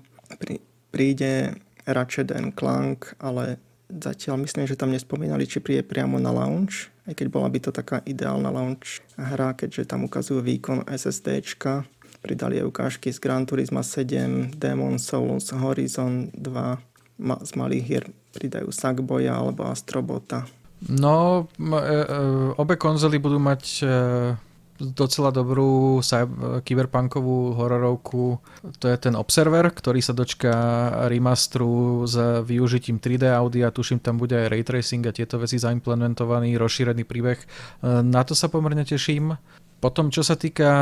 príde 0.95 1.59
Ratchet 1.87 2.31
Clank, 2.55 3.19
ale 3.19 3.59
Zatiaľ 3.95 4.43
myslím, 4.43 4.65
že 4.65 4.81
tam 4.81 4.91
nespomínali, 4.91 5.45
či 5.45 5.61
príde 5.61 5.85
priamo 5.85 6.17
na 6.17 6.33
launch, 6.33 6.89
aj 7.05 7.21
keď 7.21 7.27
bola 7.29 7.53
by 7.53 7.59
to 7.61 7.71
taká 7.71 8.01
ideálna 8.09 8.49
launch 8.49 9.05
hra, 9.15 9.53
keďže 9.53 9.93
tam 9.93 10.09
ukazujú 10.09 10.41
výkon 10.41 10.89
SSDčka. 10.89 11.85
Pridali 12.25 12.57
aj 12.57 12.73
ukážky 12.73 13.13
z 13.13 13.21
Gran 13.21 13.45
Turismo 13.45 13.85
7, 13.85 14.57
Demon 14.57 14.97
Souls, 14.97 15.53
Horizon 15.53 16.33
2, 16.33 17.21
ma, 17.21 17.37
z 17.45 17.53
malých 17.53 17.85
hier 17.85 18.05
pridajú 18.33 18.73
Sackboya 18.73 19.37
alebo 19.37 19.69
Astrobota. 19.69 20.49
No, 20.89 21.45
e, 21.61 21.69
e, 21.69 22.19
obe 22.57 22.81
konzoly 22.81 23.21
budú 23.21 23.37
mať 23.37 23.63
e, 23.85 23.87
docela 24.81 25.29
dobrú 25.31 26.01
kyberpunkovú 26.65 27.61
hororovku. 27.61 28.41
To 28.81 28.87
je 28.89 28.97
ten 28.97 29.15
Observer, 29.21 29.69
ktorý 29.69 30.01
sa 30.01 30.17
dočká 30.17 30.57
remasteru 31.13 32.09
s 32.09 32.17
využitím 32.41 32.99
3D 33.05 33.31
audia. 33.31 33.69
Tuším, 33.69 34.01
tam 34.01 34.17
bude 34.17 34.35
aj 34.35 34.49
ray 34.49 34.65
tracing 34.65 35.05
a 35.07 35.15
tieto 35.15 35.37
veci 35.37 35.61
zaimplementovaný, 35.61 36.59
rozšírený 36.59 37.07
príbeh. 37.07 37.39
Na 37.85 38.27
to 38.27 38.35
sa 38.35 38.51
pomerne 38.51 38.83
teším. 38.83 39.39
Potom, 39.85 40.09
čo 40.09 40.25
sa 40.25 40.33
týka 40.33 40.73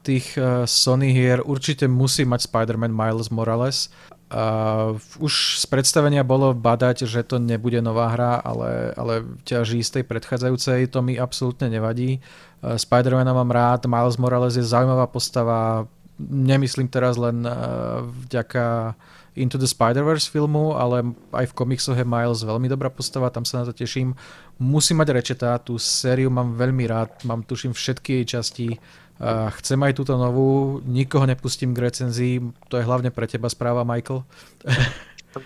tých 0.00 0.32
eh, 0.40 0.64
Sony 0.64 1.12
hier, 1.12 1.44
určite 1.44 1.84
musí 1.84 2.24
mať 2.24 2.48
Spider-Man 2.48 2.88
Miles 2.96 3.28
Morales. 3.28 3.92
Uh, 4.26 4.98
už 5.22 5.62
z 5.62 5.70
predstavenia 5.70 6.26
bolo 6.26 6.50
badať, 6.50 7.06
že 7.06 7.22
to 7.22 7.38
nebude 7.38 7.78
nová 7.78 8.10
hra, 8.10 8.42
ale, 8.42 8.90
ale 8.98 9.22
ťaží 9.46 9.78
z 9.86 9.90
tej 9.94 10.04
predchádzajúcej, 10.10 10.90
to 10.90 10.98
mi 10.98 11.14
absolútne 11.14 11.70
nevadí. 11.70 12.18
Uh, 12.58 12.74
Spider-Mana 12.74 13.30
mám 13.30 13.54
rád, 13.54 13.86
Miles 13.86 14.18
Morales 14.18 14.58
je 14.58 14.66
zaujímavá 14.66 15.06
postava, 15.06 15.86
nemyslím 16.18 16.90
teraz 16.90 17.14
len 17.14 17.46
uh, 17.46 18.02
vďaka 18.26 18.98
Into 19.36 19.60
the 19.60 19.68
Spider-Verse 19.68 20.32
filmu, 20.32 20.72
ale 20.74 21.12
aj 21.36 21.52
v 21.52 21.56
komiksoch 21.56 21.96
je 22.00 22.08
Miles 22.08 22.40
veľmi 22.40 22.72
dobrá 22.72 22.88
postava, 22.88 23.28
tam 23.28 23.44
sa 23.44 23.60
na 23.62 23.68
to 23.68 23.76
teším. 23.76 24.16
Musí 24.56 24.96
mať 24.96 25.08
rečeta, 25.12 25.60
tú 25.60 25.76
sériu 25.76 26.32
mám 26.32 26.56
veľmi 26.56 26.88
rád, 26.88 27.12
mám 27.28 27.44
tuším 27.44 27.76
všetky 27.76 28.24
jej 28.24 28.26
časti, 28.40 28.68
Uh, 29.16 29.48
chcem 29.64 29.80
aj 29.80 29.96
túto 29.96 30.12
novú, 30.20 30.84
nikoho 30.84 31.24
nepustím 31.24 31.72
k 31.72 31.88
recenzii, 31.88 32.52
to 32.68 32.76
je 32.76 32.84
hlavne 32.84 33.08
pre 33.08 33.24
teba 33.24 33.48
správa, 33.48 33.80
Michael. 33.80 34.20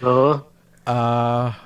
No. 0.02 0.42
A, 0.90 0.98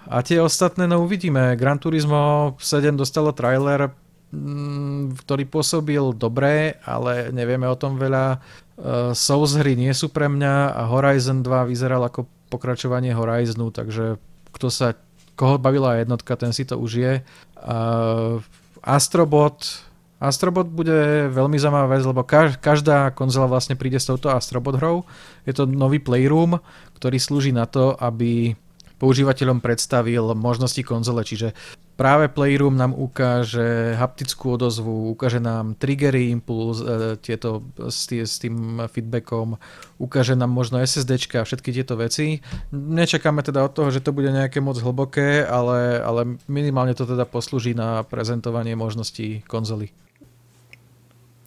a 0.08 0.16
tie 0.20 0.40
ostatné, 0.40 0.84
no 0.84 1.00
uvidíme. 1.00 1.56
Gran 1.56 1.80
Turismo 1.80 2.52
7 2.60 2.92
dostalo 2.92 3.32
trailer, 3.32 3.88
mm, 4.32 5.16
ktorý 5.24 5.44
pôsobil 5.48 6.04
dobre, 6.12 6.76
ale 6.84 7.32
nevieme 7.32 7.64
o 7.64 7.76
tom 7.78 7.96
veľa. 7.96 8.40
Uh, 8.74 9.14
Souls 9.14 9.54
hry 9.54 9.78
nie 9.78 9.94
sú 9.94 10.10
pre 10.10 10.26
mňa 10.26 10.74
a 10.74 10.82
Horizon 10.90 11.46
2 11.46 11.70
vyzeral 11.70 12.02
ako 12.02 12.26
pokračovanie 12.50 13.14
Horizonu, 13.14 13.70
takže 13.70 14.18
kto 14.54 14.66
sa, 14.70 14.98
koho 15.38 15.58
bavila 15.58 15.98
jednotka, 15.98 16.34
ten 16.34 16.50
si 16.50 16.66
to 16.66 16.78
užije. 16.78 17.22
Uh, 17.58 18.42
Astrobot 18.82 19.86
Astrobot 20.24 20.70
bude 20.70 21.28
veľmi 21.28 21.60
zaujímavá 21.60 22.00
vec, 22.00 22.02
lebo 22.06 22.24
každá 22.56 23.12
konzola 23.12 23.44
vlastne 23.44 23.76
príde 23.76 24.00
s 24.00 24.08
touto 24.08 24.32
Astrobot 24.32 24.80
hrou. 24.80 25.04
Je 25.44 25.52
to 25.52 25.68
nový 25.68 26.00
playroom, 26.00 26.64
ktorý 26.96 27.20
slúži 27.20 27.52
na 27.52 27.68
to, 27.68 27.92
aby 28.00 28.56
používateľom 29.04 29.60
predstavil 29.60 30.32
možnosti 30.32 30.80
konzole, 30.80 31.28
čiže 31.28 31.52
práve 32.00 32.32
Playroom 32.32 32.72
nám 32.72 32.96
ukáže 32.96 33.92
haptickú 34.00 34.56
odozvu, 34.56 35.12
ukáže 35.12 35.44
nám 35.44 35.76
triggery, 35.76 36.32
impuls, 36.32 36.80
e, 36.80 37.20
tieto 37.20 37.60
s, 37.76 38.08
tý, 38.08 38.24
s 38.24 38.40
tým 38.40 38.80
feedbackom, 38.88 39.60
ukáže 40.00 40.32
nám 40.32 40.48
možno 40.48 40.80
SSDčka 40.80 41.44
a 41.44 41.46
všetky 41.46 41.76
tieto 41.76 42.00
veci. 42.00 42.40
Nečakáme 42.72 43.44
teda 43.44 43.68
od 43.68 43.76
toho, 43.76 43.92
že 43.92 44.00
to 44.00 44.16
bude 44.16 44.32
nejaké 44.32 44.64
moc 44.64 44.80
hlboké, 44.80 45.44
ale, 45.44 46.00
ale 46.00 46.40
minimálne 46.48 46.96
to 46.96 47.04
teda 47.04 47.28
poslúži 47.28 47.76
na 47.76 48.08
prezentovanie 48.08 48.72
možností 48.72 49.44
konzoly. 49.44 49.92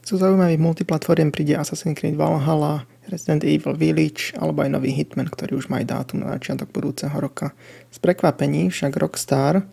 Zo 0.06 0.15
zaujímavých 0.15 0.62
multiplatformiem 0.62 1.34
príde 1.34 1.58
Assassin's 1.58 1.98
Creed 1.98 2.15
Valhalla, 2.15 2.86
Resident 3.08 3.43
Evil 3.43 3.74
Village 3.74 4.36
alebo 4.36 4.63
aj 4.63 4.76
nový 4.76 4.91
Hitman, 4.91 5.32
ktorý 5.32 5.58
už 5.60 5.72
má 5.72 5.80
aj 5.80 5.88
dátum 5.88 6.24
na 6.24 6.36
začiatok 6.36 6.72
budúceho 6.72 7.15
roka. 7.15 7.56
Z 7.91 8.04
prekvapení 8.04 8.67
však 8.67 8.93
Rockstar 9.00 9.63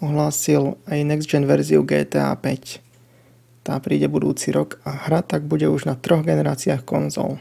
ohlásil 0.00 0.80
aj 0.88 0.98
next 1.04 1.28
gen 1.28 1.44
verziu 1.44 1.84
GTA 1.84 2.32
5. 2.32 3.68
Tá 3.68 3.76
príde 3.84 4.08
budúci 4.08 4.48
rok 4.48 4.80
a 4.88 4.96
hra 5.08 5.20
tak 5.20 5.44
bude 5.44 5.68
už 5.68 5.84
na 5.84 5.94
troch 5.98 6.24
generáciách 6.24 6.88
konzol. 6.88 7.36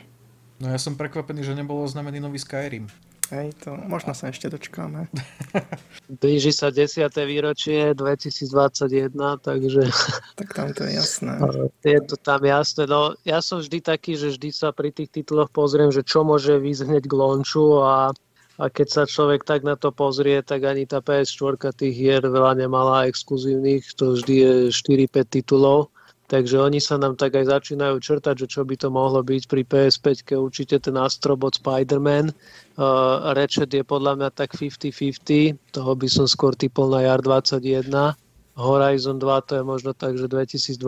No 0.57 0.73
ja 0.73 0.79
som 0.81 0.97
prekvapený, 0.97 1.45
že 1.45 1.53
nebolo 1.53 1.85
oznámený 1.85 2.17
nový 2.17 2.41
Skyrim. 2.41 2.89
Hej, 3.27 3.59
to 3.59 3.75
možno 3.75 4.15
sa 4.15 4.31
ešte 4.31 4.47
dočkáme. 4.47 5.11
Blíži 6.23 6.55
sa 6.55 6.71
10. 6.71 7.11
výročie 7.27 7.91
2021, 7.91 9.11
takže... 9.43 9.91
Tak 10.39 10.49
tam 10.55 10.71
to 10.71 10.87
je 10.87 10.95
jasné. 10.95 11.35
Je 11.83 11.99
to 12.07 12.15
tam 12.15 12.47
jasné. 12.47 12.87
No, 12.87 13.19
ja 13.27 13.43
som 13.43 13.59
vždy 13.59 13.83
taký, 13.83 14.15
že 14.15 14.31
vždy 14.35 14.49
sa 14.55 14.71
pri 14.71 14.95
tých 14.95 15.11
tituloch 15.11 15.51
pozriem, 15.51 15.91
že 15.91 16.07
čo 16.07 16.23
môže 16.23 16.55
výsť 16.55 16.87
hneď 16.87 17.03
k 17.03 17.13
launchu 17.13 17.83
a 17.83 18.15
a 18.57 18.73
keď 18.73 18.87
sa 18.89 19.03
človek 19.05 19.45
tak 19.45 19.61
na 19.61 19.77
to 19.77 19.93
pozrie, 19.93 20.41
tak 20.41 20.65
ani 20.65 20.89
tá 20.89 20.97
PS4 20.97 21.77
tých 21.77 21.93
hier 21.93 22.25
veľa 22.25 22.57
nemala 22.57 23.05
exkluzívnych, 23.05 23.85
to 23.93 24.17
vždy 24.17 24.33
je 24.33 24.53
4-5 24.73 25.29
titulov. 25.29 25.93
Takže 26.27 26.59
oni 26.59 26.83
sa 26.83 26.99
nám 26.99 27.15
tak 27.15 27.39
aj 27.39 27.47
začínajú 27.47 28.03
črtať, 28.03 28.43
že 28.43 28.47
čo 28.51 28.67
by 28.67 28.75
to 28.75 28.91
mohlo 28.91 29.23
byť 29.23 29.47
pri 29.47 29.63
PS5, 29.63 30.35
určite 30.35 30.75
ten 30.81 30.99
Astrobot 30.99 31.55
Spider-Man. 31.55 32.35
Uh, 32.77 33.33
Ratchet 33.33 33.73
je 33.73 33.81
podľa 33.81 34.21
mňa 34.21 34.29
tak 34.37 34.53
50-50, 34.53 35.73
toho 35.73 35.91
by 35.97 36.07
som 36.07 36.29
skôr 36.29 36.53
typol 36.53 36.93
na 36.93 37.09
JAR 37.09 37.25
21 37.25 38.13
Horizon 38.57 39.21
2 39.21 39.41
to 39.45 39.61
je 39.61 39.63
možno 39.63 39.93
tak, 39.93 40.17
že 40.17 40.25
2022, 40.25 40.81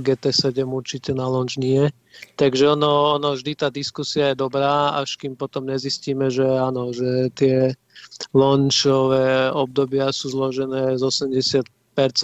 GT7 0.00 0.64
určite 0.64 1.12
na 1.12 1.28
launch 1.28 1.60
nie. 1.60 1.92
Takže 2.40 2.72
ono, 2.72 3.20
ono 3.20 3.36
vždy 3.36 3.52
tá 3.60 3.68
diskusia 3.68 4.32
je 4.32 4.40
dobrá, 4.40 4.96
až 4.96 5.20
kým 5.20 5.36
potom 5.36 5.68
nezistíme, 5.68 6.32
že 6.32 6.48
áno, 6.48 6.96
že 6.96 7.28
tie 7.36 7.76
launchové 8.32 9.52
obdobia 9.52 10.08
sú 10.16 10.32
zložené 10.32 10.96
z 10.96 11.04
80% 11.04 11.68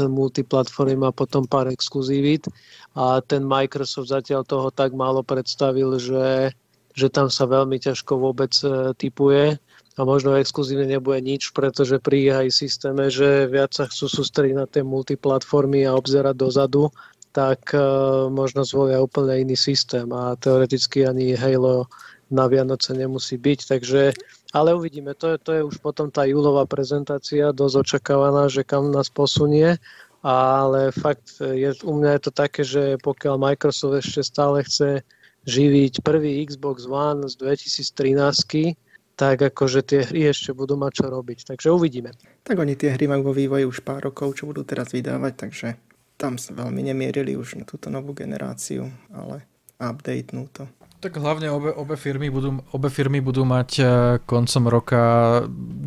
multiplatform 0.09 1.05
a 1.05 1.13
potom 1.13 1.45
pár 1.45 1.69
exkluzívit. 1.69 2.49
A 2.97 3.21
ten 3.21 3.45
Microsoft 3.45 4.09
zatiaľ 4.09 4.49
toho 4.49 4.73
tak 4.73 4.97
málo 4.97 5.21
predstavil, 5.21 6.01
že, 6.01 6.57
že 7.01 7.09
tam 7.09 7.33
sa 7.33 7.49
veľmi 7.49 7.81
ťažko 7.81 8.13
vôbec 8.21 8.53
e, 8.61 8.93
typuje 8.93 9.57
a 9.97 10.01
možno 10.05 10.37
exkluzívne 10.37 10.85
nebude 10.85 11.21
nič, 11.25 11.57
pretože 11.57 11.97
pri 12.01 12.45
aj 12.45 12.49
systéme, 12.53 13.09
že 13.09 13.49
viac 13.49 13.73
sa 13.73 13.89
chcú 13.89 14.09
sústrediť 14.09 14.55
na 14.57 14.65
tie 14.69 14.85
multiplatformy 14.85 15.85
a 15.85 15.97
obzerať 15.97 16.37
dozadu, 16.37 16.89
tak 17.31 17.71
uh, 17.77 18.27
možno 18.27 18.67
zvolia 18.67 18.99
úplne 18.99 19.39
iný 19.39 19.55
systém 19.55 20.09
a 20.11 20.35
teoreticky 20.35 21.07
ani 21.07 21.39
Halo 21.39 21.87
na 22.31 22.47
Vianoce 22.51 22.95
nemusí 22.95 23.39
byť, 23.39 23.59
takže 23.71 24.15
ale 24.51 24.75
uvidíme, 24.75 25.15
to 25.15 25.35
je, 25.35 25.37
to 25.39 25.51
je 25.55 25.63
už 25.63 25.79
potom 25.79 26.11
tá 26.11 26.27
júlová 26.27 26.67
prezentácia, 26.67 27.55
dosť 27.55 27.77
očakávaná, 27.87 28.51
že 28.51 28.67
kam 28.67 28.91
nás 28.91 29.07
posunie, 29.07 29.79
ale 30.27 30.91
fakt 30.91 31.39
je, 31.39 31.71
u 31.87 31.93
mňa 31.95 32.11
je 32.19 32.23
to 32.23 32.33
také, 32.35 32.63
že 32.67 32.83
pokiaľ 32.99 33.39
Microsoft 33.39 34.03
ešte 34.03 34.27
stále 34.27 34.67
chce 34.67 35.07
živiť 35.45 36.05
prvý 36.05 36.45
Xbox 36.45 36.85
One 36.85 37.29
z 37.29 37.35
2013, 37.41 38.77
tak 39.21 39.37
akože 39.53 39.85
tie 39.85 40.01
hry 40.09 40.33
ešte 40.33 40.57
budú 40.57 40.81
mať 40.81 41.05
čo 41.05 41.07
robiť. 41.13 41.53
Takže 41.53 41.69
uvidíme. 41.69 42.17
Tak 42.41 42.57
oni 42.57 42.73
tie 42.73 42.97
hry 42.97 43.05
majú 43.05 43.31
vo 43.31 43.35
vývoji 43.37 43.69
už 43.69 43.85
pár 43.85 44.01
rokov, 44.09 44.41
čo 44.41 44.49
budú 44.49 44.65
teraz 44.65 44.97
vydávať, 44.97 45.33
takže 45.37 45.69
tam 46.17 46.41
sa 46.41 46.57
veľmi 46.57 46.81
nemierili 46.81 47.37
už 47.37 47.61
na 47.61 47.65
túto 47.69 47.93
novú 47.93 48.17
generáciu, 48.17 48.89
ale 49.13 49.45
updatenú 49.77 50.49
to. 50.53 50.65
Tak 51.01 51.17
hlavne 51.17 51.49
obe, 51.49 51.73
obe, 51.73 51.97
firmy 51.97 52.29
budú, 52.29 52.61
obe 52.77 52.93
firmy 52.93 53.25
budú 53.25 53.49
mať 53.49 53.71
eh, 53.81 53.89
koncom 54.29 54.65
roka 54.69 55.03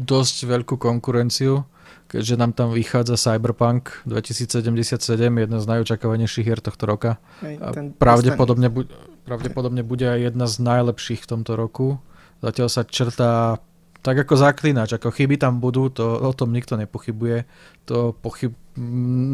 dosť 0.09 0.49
veľkú 0.49 0.81
konkurenciu, 0.81 1.61
keďže 2.09 2.35
nám 2.37 2.57
tam 2.57 2.73
vychádza 2.73 3.13
Cyberpunk 3.17 4.01
2077, 4.09 5.05
jedna 5.21 5.57
z 5.61 5.65
najočakávanejších 5.69 6.45
hier 6.45 6.61
tohto 6.65 6.89
roka. 6.89 7.21
Hej, 7.45 7.61
pravdepodobne, 8.01 8.73
bu- 8.73 8.89
pravdepodobne 9.23 9.81
bude 9.83 10.07
aj 10.07 10.31
jedna 10.31 10.45
z 10.45 10.55
najlepších 10.61 11.23
v 11.23 11.29
tomto 11.29 11.55
roku. 11.55 11.99
Zatiaľ 12.43 12.67
sa 12.67 12.83
črtá 12.83 13.59
tak 14.03 14.19
ako 14.19 14.35
zaklinač, 14.35 14.91
ako 14.91 15.15
chyby 15.15 15.39
tam 15.39 15.63
budú, 15.63 15.87
to 15.87 16.03
o 16.03 16.35
tom 16.35 16.51
nikto 16.51 16.75
nepochybuje. 16.75 17.47
To 17.87 18.11
pochyb... 18.11 18.51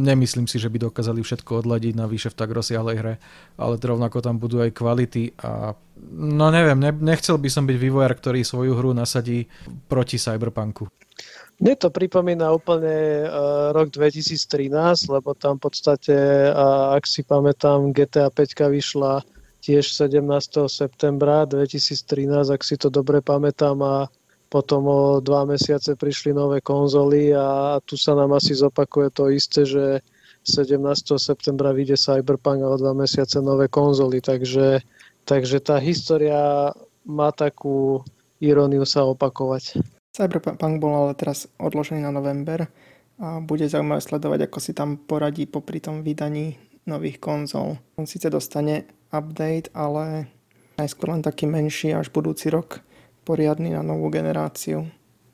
Nemyslím 0.06 0.46
si, 0.46 0.62
že 0.62 0.70
by 0.70 0.92
dokázali 0.92 1.26
všetko 1.26 1.66
odladiť 1.66 1.98
na 1.98 2.06
výše 2.06 2.30
v 2.30 2.38
tak 2.38 2.54
rozsiahlej 2.54 2.96
hre, 3.02 3.14
ale 3.58 3.74
rovnako 3.82 4.22
tam 4.22 4.38
budú 4.38 4.62
aj 4.62 4.76
kvality 4.76 5.34
a 5.42 5.74
no 6.12 6.52
neviem, 6.52 6.76
ne, 6.76 6.92
nechcel 6.92 7.40
by 7.40 7.50
som 7.50 7.64
byť 7.66 7.78
vývojár, 7.80 8.14
ktorý 8.20 8.44
svoju 8.46 8.78
hru 8.78 8.92
nasadí 8.94 9.48
proti 9.90 10.20
Cyberpunku. 10.20 10.92
Mne 11.60 11.76
to 11.76 11.88
pripomína 11.88 12.52
úplne 12.52 13.26
uh, 13.26 13.72
rok 13.72 13.96
2013, 13.96 14.72
lebo 15.08 15.34
tam 15.36 15.56
v 15.56 15.72
podstate, 15.72 16.16
uh, 16.52 16.96
ak 16.96 17.08
si 17.08 17.24
pamätám, 17.24 17.96
GTA 17.96 18.32
5 18.32 18.76
vyšla 18.76 19.24
tiež 19.60 19.92
17. 19.92 20.68
septembra 20.72 21.44
2013, 21.44 22.56
ak 22.56 22.62
si 22.64 22.76
to 22.80 22.88
dobre 22.88 23.20
pamätám 23.20 23.78
a 23.84 23.96
potom 24.50 24.82
o 24.90 25.02
dva 25.22 25.46
mesiace 25.46 25.94
prišli 25.94 26.34
nové 26.34 26.58
konzoly 26.60 27.38
a 27.38 27.78
tu 27.86 27.94
sa 27.96 28.18
nám 28.18 28.34
asi 28.34 28.58
zopakuje 28.58 29.14
to 29.14 29.30
isté, 29.30 29.62
že 29.64 30.02
17. 30.50 30.82
septembra 31.22 31.70
vyjde 31.70 32.00
Cyberpunk 32.00 32.66
a 32.66 32.74
o 32.74 32.78
dva 32.82 32.98
mesiace 32.98 33.38
nové 33.44 33.70
konzoly, 33.70 34.24
takže, 34.24 34.82
takže 35.30 35.62
tá 35.62 35.78
história 35.78 36.74
má 37.06 37.30
takú 37.30 38.02
iróniu 38.42 38.88
sa 38.90 39.06
opakovať. 39.06 39.78
Cyberpunk 40.16 40.82
bol 40.82 40.94
ale 40.96 41.14
teraz 41.14 41.46
odložený 41.62 42.02
na 42.02 42.10
november 42.10 42.66
a 43.22 43.38
bude 43.44 43.70
zaujímavé 43.70 44.02
sledovať, 44.02 44.40
ako 44.50 44.58
si 44.58 44.72
tam 44.74 44.98
poradí 44.98 45.46
popri 45.46 45.78
tom 45.78 46.02
vydaní 46.02 46.58
nových 46.90 47.22
konzol. 47.22 47.78
On 48.00 48.10
síce 48.10 48.32
dostane 48.32 48.99
update, 49.10 49.74
ale 49.74 50.30
najskôr 50.80 51.12
len 51.14 51.26
taký 51.26 51.46
menší 51.50 51.94
až 51.94 52.10
budúci 52.14 52.48
rok 52.50 52.80
poriadny 53.28 53.76
na 53.76 53.84
novú 53.84 54.10
generáciu. 54.10 54.88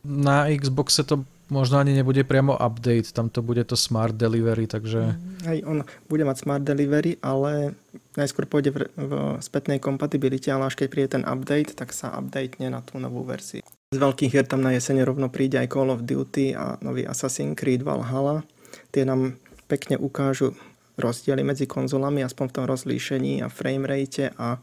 Na 0.06 0.50
Xboxe 0.52 1.06
to 1.06 1.26
možno 1.50 1.78
ani 1.78 1.94
nebude 1.94 2.26
priamo 2.26 2.58
update, 2.58 3.14
tam 3.14 3.30
to 3.30 3.46
bude 3.46 3.62
to 3.70 3.78
Smart 3.78 4.18
Delivery, 4.18 4.66
takže... 4.66 5.18
Hej, 5.46 5.62
on 5.66 5.86
bude 6.10 6.26
mať 6.26 6.42
Smart 6.42 6.64
Delivery, 6.66 7.22
ale 7.22 7.78
najskôr 8.18 8.50
pôjde 8.50 8.74
v, 8.74 8.78
v 8.98 9.12
spätnej 9.42 9.78
kompatibilite, 9.78 10.50
ale 10.50 10.70
až 10.70 10.76
keď 10.78 10.88
príde 10.90 11.10
ten 11.14 11.24
update, 11.26 11.78
tak 11.78 11.94
sa 11.94 12.14
updatene 12.18 12.74
na 12.74 12.82
tú 12.82 12.98
novú 12.98 13.22
verziu. 13.22 13.62
Z 13.94 14.02
veľkých 14.02 14.34
hier 14.34 14.46
tam 14.50 14.66
na 14.66 14.74
jeseň 14.74 15.06
rovno 15.06 15.30
príde 15.30 15.62
aj 15.62 15.70
Call 15.70 15.94
of 15.94 16.04
Duty 16.04 16.58
a 16.58 16.82
nový 16.82 17.06
Assassin's 17.06 17.54
Creed 17.54 17.86
Valhalla. 17.86 18.42
Tie 18.90 19.06
nám 19.06 19.38
pekne 19.70 19.98
ukážu 19.98 20.58
rozdiely 20.96 21.44
medzi 21.44 21.66
konzolami, 21.68 22.24
aspoň 22.24 22.46
v 22.50 22.56
tom 22.56 22.66
rozlíšení 22.66 23.44
a 23.44 23.52
framerate 23.52 24.32
a 24.36 24.60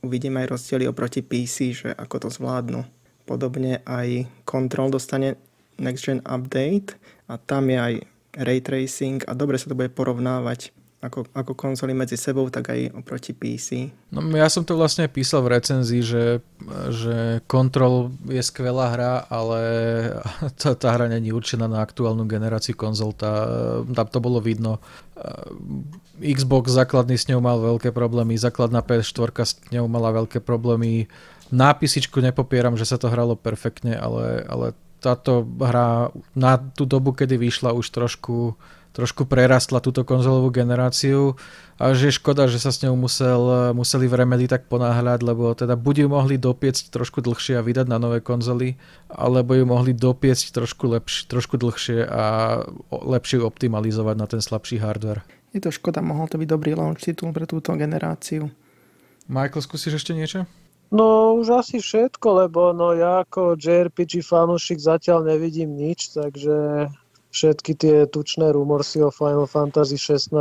uvidíme 0.00 0.44
aj 0.44 0.50
rozdiely 0.54 0.84
oproti 0.88 1.20
PC, 1.20 1.56
že 1.76 1.90
ako 1.92 2.26
to 2.26 2.28
zvládnu. 2.32 2.84
Podobne 3.28 3.84
aj 3.84 4.24
Control 4.48 4.88
dostane 4.88 5.36
Next 5.76 6.08
Gen 6.08 6.24
Update 6.24 6.96
a 7.28 7.36
tam 7.36 7.68
je 7.68 7.76
aj 7.76 7.94
ray 8.40 8.60
tracing 8.64 9.20
a 9.28 9.36
dobre 9.36 9.60
sa 9.60 9.68
to 9.68 9.76
bude 9.76 9.92
porovnávať 9.92 10.72
ako, 10.98 11.30
ako 11.30 11.52
konzoly 11.54 11.94
medzi 11.94 12.18
sebou, 12.18 12.50
tak 12.50 12.74
aj 12.74 12.90
oproti 12.90 13.30
PC. 13.30 13.94
No 14.10 14.18
ja 14.34 14.50
som 14.50 14.66
to 14.66 14.74
vlastne 14.74 15.06
písal 15.06 15.46
v 15.46 15.54
recenzii, 15.54 16.02
že, 16.02 16.42
že 16.90 17.38
Control 17.46 18.10
je 18.26 18.42
skvelá 18.42 18.90
hra, 18.98 19.14
ale 19.30 19.60
tá, 20.60 20.74
tá 20.74 20.88
hra 20.90 21.06
není 21.06 21.30
určená 21.30 21.70
na 21.70 21.86
aktuálnu 21.86 22.26
generáciu 22.26 22.74
konzol, 22.74 23.14
tá, 23.14 23.46
tam 23.86 24.06
to 24.10 24.18
bolo 24.18 24.42
vidno. 24.42 24.82
Xbox 26.18 26.74
základný 26.74 27.14
s 27.14 27.30
ňou 27.30 27.38
mal 27.38 27.62
veľké 27.62 27.94
problémy, 27.94 28.34
základná 28.34 28.82
PS4 28.82 29.30
s 29.46 29.54
ňou 29.70 29.86
mala 29.86 30.10
veľké 30.10 30.42
problémy. 30.42 31.06
Na 31.54 31.78
písičku 31.78 32.18
nepopieram, 32.18 32.74
že 32.74 32.90
sa 32.90 32.98
to 32.98 33.06
hralo 33.06 33.38
perfektne, 33.38 33.94
ale, 33.94 34.42
ale 34.50 34.74
táto 34.98 35.46
hra 35.62 36.10
na 36.34 36.58
tú 36.58 36.82
dobu, 36.82 37.14
kedy 37.14 37.38
vyšla 37.38 37.70
už 37.70 37.86
trošku, 37.94 38.58
trošku 38.98 39.30
prerastla 39.30 39.78
túto 39.78 40.02
konzolovú 40.02 40.50
generáciu 40.50 41.38
a 41.78 41.94
že 41.94 42.10
je 42.10 42.18
škoda, 42.18 42.50
že 42.50 42.58
sa 42.58 42.74
s 42.74 42.82
ňou 42.82 42.98
musel, 42.98 43.70
museli 43.70 44.10
v 44.10 44.18
Remedy 44.18 44.50
tak 44.50 44.66
ponáhľať, 44.66 45.22
lebo 45.22 45.54
teda 45.54 45.78
buď 45.78 46.02
ju 46.02 46.08
mohli 46.10 46.34
dopiecť 46.34 46.90
trošku 46.90 47.22
dlhšie 47.22 47.54
a 47.54 47.62
vydať 47.62 47.86
na 47.86 48.02
nové 48.02 48.18
konzoly, 48.18 48.74
alebo 49.06 49.54
ju 49.54 49.62
mohli 49.70 49.94
dopiecť 49.94 50.50
trošku, 50.50 50.90
lepš, 50.98 51.30
trošku 51.30 51.54
dlhšie 51.62 52.10
a 52.10 52.24
lepšie 52.90 53.38
ju 53.38 53.46
optimalizovať 53.46 54.16
na 54.18 54.26
ten 54.26 54.42
slabší 54.42 54.82
hardware. 54.82 55.22
Je 55.54 55.62
to 55.62 55.70
škoda, 55.70 56.02
mohol 56.02 56.26
to 56.26 56.34
byť 56.34 56.48
dobrý 56.50 56.74
launch 56.74 57.06
titul 57.06 57.30
pre 57.30 57.46
túto 57.46 57.70
generáciu. 57.78 58.50
Michael, 59.30 59.62
skúsiš 59.62 60.02
ešte 60.02 60.10
niečo? 60.10 60.50
No 60.90 61.36
už 61.38 61.62
asi 61.62 61.78
všetko, 61.78 62.48
lebo 62.48 62.74
no 62.74 62.96
ja 62.98 63.22
ako 63.22 63.60
JRPG 63.60 64.24
fanúšik 64.24 64.80
zatiaľ 64.80 65.22
nevidím 65.22 65.76
nič, 65.76 66.16
takže 66.16 66.88
všetky 67.38 67.72
tie 67.78 67.96
tučné 68.10 68.50
rumorsy 68.50 69.06
o 69.06 69.14
Final 69.14 69.46
Fantasy 69.46 69.94
16 69.94 70.34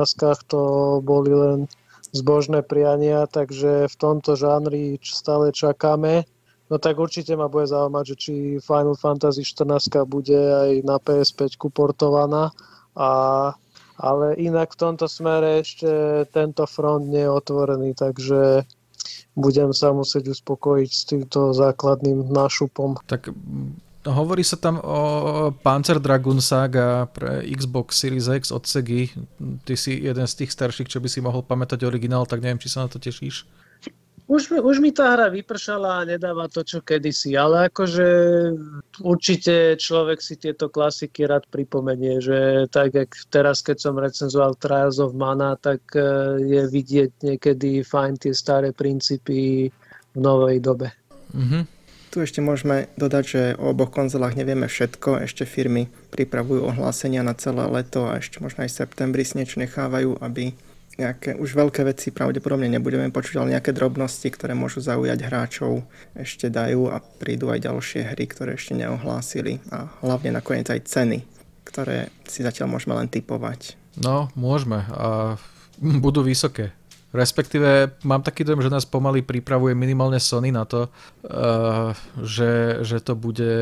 to 0.50 0.62
boli 1.06 1.30
len 1.30 1.70
zbožné 2.10 2.66
priania, 2.66 3.30
takže 3.30 3.86
v 3.86 3.96
tomto 4.02 4.34
žánri 4.34 4.98
stále 5.06 5.54
čakáme. 5.54 6.26
No 6.68 6.82
tak 6.82 6.98
určite 6.98 7.38
ma 7.38 7.46
bude 7.46 7.70
zaujímať, 7.70 8.04
že 8.04 8.16
či 8.18 8.34
Final 8.60 8.98
Fantasy 8.98 9.46
14 9.46 10.10
bude 10.10 10.36
aj 10.36 10.70
na 10.82 10.98
PS5 10.98 11.70
portovaná. 11.70 12.50
A, 12.98 13.12
ale 14.02 14.34
inak 14.42 14.74
v 14.74 14.80
tomto 14.82 15.06
smere 15.06 15.62
ešte 15.62 16.26
tento 16.34 16.66
front 16.66 17.06
nie 17.06 17.24
je 17.24 17.32
otvorený, 17.32 17.94
takže 17.94 18.66
budem 19.38 19.70
sa 19.72 19.94
musieť 19.94 20.34
uspokojiť 20.34 20.90
s 20.90 21.04
týmto 21.06 21.40
základným 21.54 22.26
nášupom. 22.34 23.00
Tak 23.06 23.32
hovorí 24.08 24.44
sa 24.44 24.56
tam 24.56 24.80
o 24.80 25.00
Panzer 25.52 26.00
Dragoon 26.00 26.40
Saga 26.40 27.06
pre 27.12 27.44
Xbox 27.44 28.00
Series 28.00 28.32
X 28.32 28.50
od 28.56 28.64
Sega. 28.64 29.12
Ty 29.68 29.74
si 29.76 30.00
jeden 30.00 30.28
z 30.28 30.34
tých 30.44 30.52
starších, 30.52 30.88
čo 30.88 31.04
by 31.04 31.08
si 31.12 31.20
mohol 31.20 31.44
pamätať 31.44 31.84
originál, 31.84 32.24
tak 32.26 32.40
neviem, 32.40 32.60
či 32.60 32.72
sa 32.72 32.86
na 32.86 32.92
to 32.92 32.98
tešíš. 32.98 33.46
Už 34.28 34.52
mi, 34.52 34.60
už 34.60 34.84
mi 34.84 34.92
tá 34.92 35.16
hra 35.16 35.32
vypršala 35.32 36.04
a 36.04 36.08
nedáva 36.08 36.52
to, 36.52 36.60
čo 36.60 36.84
kedysi, 36.84 37.40
ale 37.40 37.72
akože 37.72 38.08
určite 39.00 39.80
človek 39.80 40.20
si 40.20 40.36
tieto 40.36 40.68
klasiky 40.68 41.24
rád 41.24 41.48
pripomenie, 41.48 42.20
že 42.20 42.68
tak, 42.68 42.92
jak 42.92 43.16
teraz, 43.32 43.64
keď 43.64 43.78
som 43.80 43.96
recenzoval 43.96 44.60
Trials 44.60 45.00
of 45.00 45.16
Mana, 45.16 45.56
tak 45.56 45.80
e, 45.96 46.04
je 46.44 46.62
vidieť 46.68 47.24
niekedy 47.24 47.88
fajn 47.88 48.20
tie 48.20 48.36
staré 48.36 48.76
princípy 48.76 49.72
v 50.12 50.18
novej 50.20 50.60
dobe. 50.60 50.92
Mm-hmm. 51.32 51.77
Tu 52.18 52.26
ešte 52.26 52.42
môžeme 52.42 52.90
dodať, 52.98 53.24
že 53.30 53.42
o 53.62 53.78
oboch 53.78 53.94
konzolách 53.94 54.34
nevieme 54.34 54.66
všetko, 54.66 55.22
ešte 55.30 55.46
firmy 55.46 55.86
pripravujú 56.10 56.66
ohlásenia 56.66 57.22
na 57.22 57.38
celé 57.38 57.70
leto 57.70 58.10
a 58.10 58.18
ešte 58.18 58.42
možno 58.42 58.66
aj 58.66 58.74
septembri 58.74 59.22
si 59.22 59.38
niečo 59.38 59.62
nechávajú, 59.62 60.18
aby 60.26 60.50
nejaké 60.98 61.38
už 61.38 61.54
veľké 61.54 61.86
veci 61.86 62.10
pravdepodobne 62.10 62.74
nebudeme 62.74 63.14
počuť, 63.14 63.38
ale 63.38 63.54
nejaké 63.54 63.70
drobnosti, 63.70 64.26
ktoré 64.34 64.58
môžu 64.58 64.82
zaujať 64.82 65.30
hráčov, 65.30 65.86
ešte 66.18 66.50
dajú 66.50 66.90
a 66.90 66.98
prídu 67.22 67.54
aj 67.54 67.70
ďalšie 67.70 68.10
hry, 68.10 68.26
ktoré 68.26 68.58
ešte 68.58 68.74
neohlásili 68.74 69.62
a 69.70 69.86
hlavne 70.02 70.34
nakoniec 70.34 70.66
aj 70.74 70.90
ceny, 70.90 71.22
ktoré 71.70 72.10
si 72.26 72.42
zatiaľ 72.42 72.74
môžeme 72.74 72.98
len 72.98 73.14
typovať. 73.14 73.78
No, 74.02 74.34
môžeme 74.34 74.90
a 74.90 75.38
budú 75.78 76.26
vysoké. 76.26 76.74
Respektíve 77.16 77.96
mám 78.04 78.20
taký 78.20 78.44
dojem, 78.44 78.68
že 78.68 78.74
nás 78.74 78.84
pomaly 78.84 79.24
pripravuje 79.24 79.72
minimálne 79.72 80.20
Sony 80.20 80.52
na 80.52 80.68
to, 80.68 80.92
uh, 80.92 81.96
že, 82.20 82.84
že, 82.84 83.00
to 83.00 83.16
bude, 83.16 83.56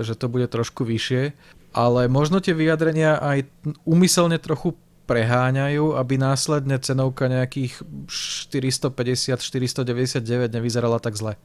že 0.00 0.16
to 0.16 0.32
bude 0.32 0.48
trošku 0.48 0.88
vyššie. 0.88 1.36
Ale 1.76 2.08
možno 2.08 2.40
tie 2.40 2.56
vyjadrenia 2.56 3.20
aj 3.20 3.44
umyselne 3.84 4.40
trochu 4.40 4.72
preháňajú, 5.06 5.94
aby 5.94 6.18
následne 6.18 6.82
cenovka 6.82 7.30
nejakých 7.30 7.78
450-499 8.10 10.50
nevyzerala 10.50 10.98
tak 10.98 11.14
zle. 11.14 11.38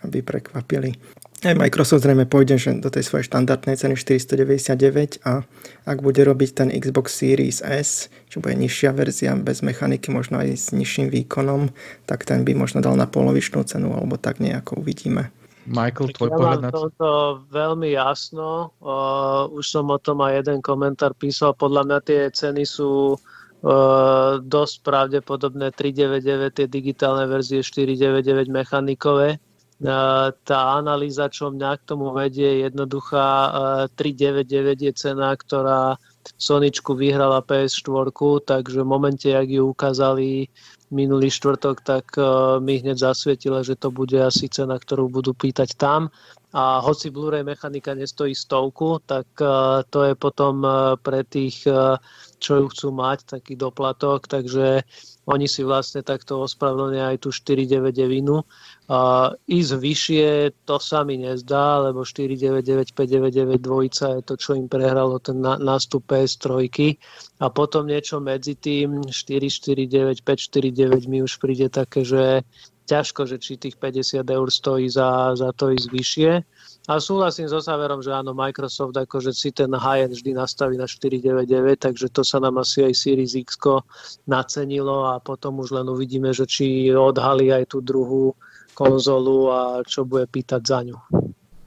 Aby 0.00 0.24
prekvapili. 0.24 0.96
Aj 1.40 1.56
Microsoft 1.56 2.04
zrejme 2.04 2.28
pôjde 2.28 2.60
že 2.60 2.76
do 2.76 2.92
tej 2.92 3.08
svojej 3.08 3.24
štandardnej 3.32 3.72
ceny 3.72 3.96
499 3.96 5.24
a 5.24 5.40
ak 5.88 5.98
bude 6.04 6.20
robiť 6.20 6.50
ten 6.52 6.68
Xbox 6.68 7.16
Series 7.16 7.64
S, 7.64 8.12
čo 8.28 8.44
bude 8.44 8.60
nižšia 8.60 8.92
verzia 8.92 9.32
bez 9.40 9.64
mechaniky, 9.64 10.12
možno 10.12 10.36
aj 10.44 10.52
s 10.52 10.66
nižším 10.76 11.08
výkonom, 11.08 11.72
tak 12.04 12.28
ten 12.28 12.44
by 12.44 12.52
možno 12.52 12.84
dal 12.84 12.92
na 12.92 13.08
polovičnú 13.08 13.64
cenu 13.64 13.88
alebo 13.96 14.20
tak 14.20 14.36
nejako 14.44 14.84
uvidíme. 14.84 15.32
Michael, 15.64 16.12
tvoj 16.12 16.28
ja 16.28 16.36
pohľad 16.36 16.60
na 16.60 16.70
to? 16.72 16.88
veľmi 17.48 17.88
jasno. 17.92 18.76
Uh, 18.80 19.48
už 19.52 19.64
som 19.64 19.88
o 19.88 19.96
tom 19.96 20.20
aj 20.24 20.44
jeden 20.44 20.60
komentár 20.60 21.16
písal. 21.16 21.56
Podľa 21.56 21.88
mňa 21.88 21.98
tie 22.04 22.20
ceny 22.32 22.68
sú 22.68 23.16
uh, 23.16 24.40
dosť 24.40 24.76
pravdepodobné 24.84 25.72
399, 25.72 26.52
tie 26.52 26.66
digitálne 26.68 27.24
verzie 27.28 27.64
499 27.64 28.48
mechanikové. 28.52 29.40
Uh, 29.80 30.28
tá 30.44 30.76
analýza, 30.76 31.32
čo 31.32 31.48
mňa 31.48 31.80
k 31.80 31.86
tomu 31.88 32.12
vedie, 32.12 32.44
je 32.44 32.68
jednoduchá. 32.68 33.28
Uh, 33.88 33.96
399 33.96 34.76
je 34.76 34.92
cena, 34.92 35.32
ktorá 35.32 35.96
Soničku 36.36 36.92
vyhrala 36.92 37.40
PS4, 37.40 38.12
takže 38.44 38.84
v 38.84 38.88
momente, 38.88 39.32
ak 39.32 39.48
ju 39.48 39.72
ukázali 39.72 40.52
minulý 40.92 41.32
štvrtok, 41.32 41.80
tak 41.80 42.12
uh, 42.20 42.60
mi 42.60 42.76
hneď 42.76 43.08
zasvietila, 43.08 43.64
že 43.64 43.80
to 43.80 43.88
bude 43.88 44.20
asi 44.20 44.52
cena, 44.52 44.76
ktorú 44.76 45.08
budú 45.08 45.32
pýtať 45.32 45.72
tam. 45.80 46.12
A 46.52 46.84
hoci 46.84 47.08
Blu-ray 47.08 47.40
mechanika 47.40 47.96
nestojí 47.96 48.34
stovku, 48.34 48.98
tak 49.06 49.30
to 49.86 49.98
je 50.02 50.18
potom 50.18 50.66
pre 50.98 51.22
tých, 51.22 51.62
čo 52.42 52.52
ju 52.58 52.66
chcú 52.66 52.90
mať, 52.90 53.38
taký 53.38 53.54
doplatok, 53.54 54.26
takže 54.26 54.82
oni 55.30 55.46
si 55.46 55.62
vlastne 55.62 56.02
takto 56.02 56.42
ospravedlnia 56.42 57.14
aj 57.14 57.18
tú 57.22 57.30
499 57.30 58.42
Uh, 58.90 59.38
ísť 59.46 59.78
vyššie, 59.78 60.26
to 60.66 60.82
sa 60.82 61.06
mi 61.06 61.14
nezdá, 61.14 61.78
lebo 61.78 62.02
499, 62.02 62.90
599 62.90 63.62
dvojica 63.62 64.18
je 64.18 64.22
to, 64.26 64.34
čo 64.34 64.58
im 64.58 64.66
prehralo 64.66 65.22
ten 65.22 65.38
nástup 65.38 66.10
PS3 66.10 66.66
a 67.38 67.46
potom 67.54 67.86
niečo 67.86 68.18
medzi 68.18 68.58
tým 68.58 69.06
449, 69.06 70.26
549 70.26 71.06
mi 71.06 71.22
už 71.22 71.38
príde 71.38 71.70
také, 71.70 72.02
že 72.02 72.42
ťažko, 72.90 73.30
že 73.30 73.38
či 73.38 73.62
tých 73.62 73.78
50 73.78 74.26
eur 74.26 74.48
stojí 74.50 74.90
za, 74.90 75.38
za 75.38 75.54
to 75.54 75.70
ísť 75.70 75.86
vyššie. 75.94 76.32
A 76.90 76.98
súhlasím 76.98 77.46
so 77.46 77.62
záverom, 77.62 78.02
že 78.02 78.10
áno, 78.10 78.34
Microsoft 78.34 78.98
akože 78.98 79.30
si 79.30 79.54
ten 79.54 79.70
high-end 79.70 80.10
vždy 80.10 80.34
nastaví 80.34 80.74
na 80.74 80.90
499, 80.90 81.86
takže 81.86 82.10
to 82.10 82.26
sa 82.26 82.42
nám 82.42 82.58
asi 82.58 82.82
aj 82.82 82.98
Series 82.98 83.38
X 83.38 83.62
nacenilo 84.26 85.06
a 85.06 85.22
potom 85.22 85.62
už 85.62 85.70
len 85.70 85.86
uvidíme, 85.86 86.34
že 86.34 86.50
či 86.50 86.90
odhalí 86.90 87.54
aj 87.54 87.70
tú 87.70 87.78
druhú 87.78 88.34
konzolu 88.74 89.54
a 89.54 89.60
čo 89.86 90.02
bude 90.02 90.26
pýtať 90.26 90.62
za 90.66 90.82
ňu. 90.82 90.98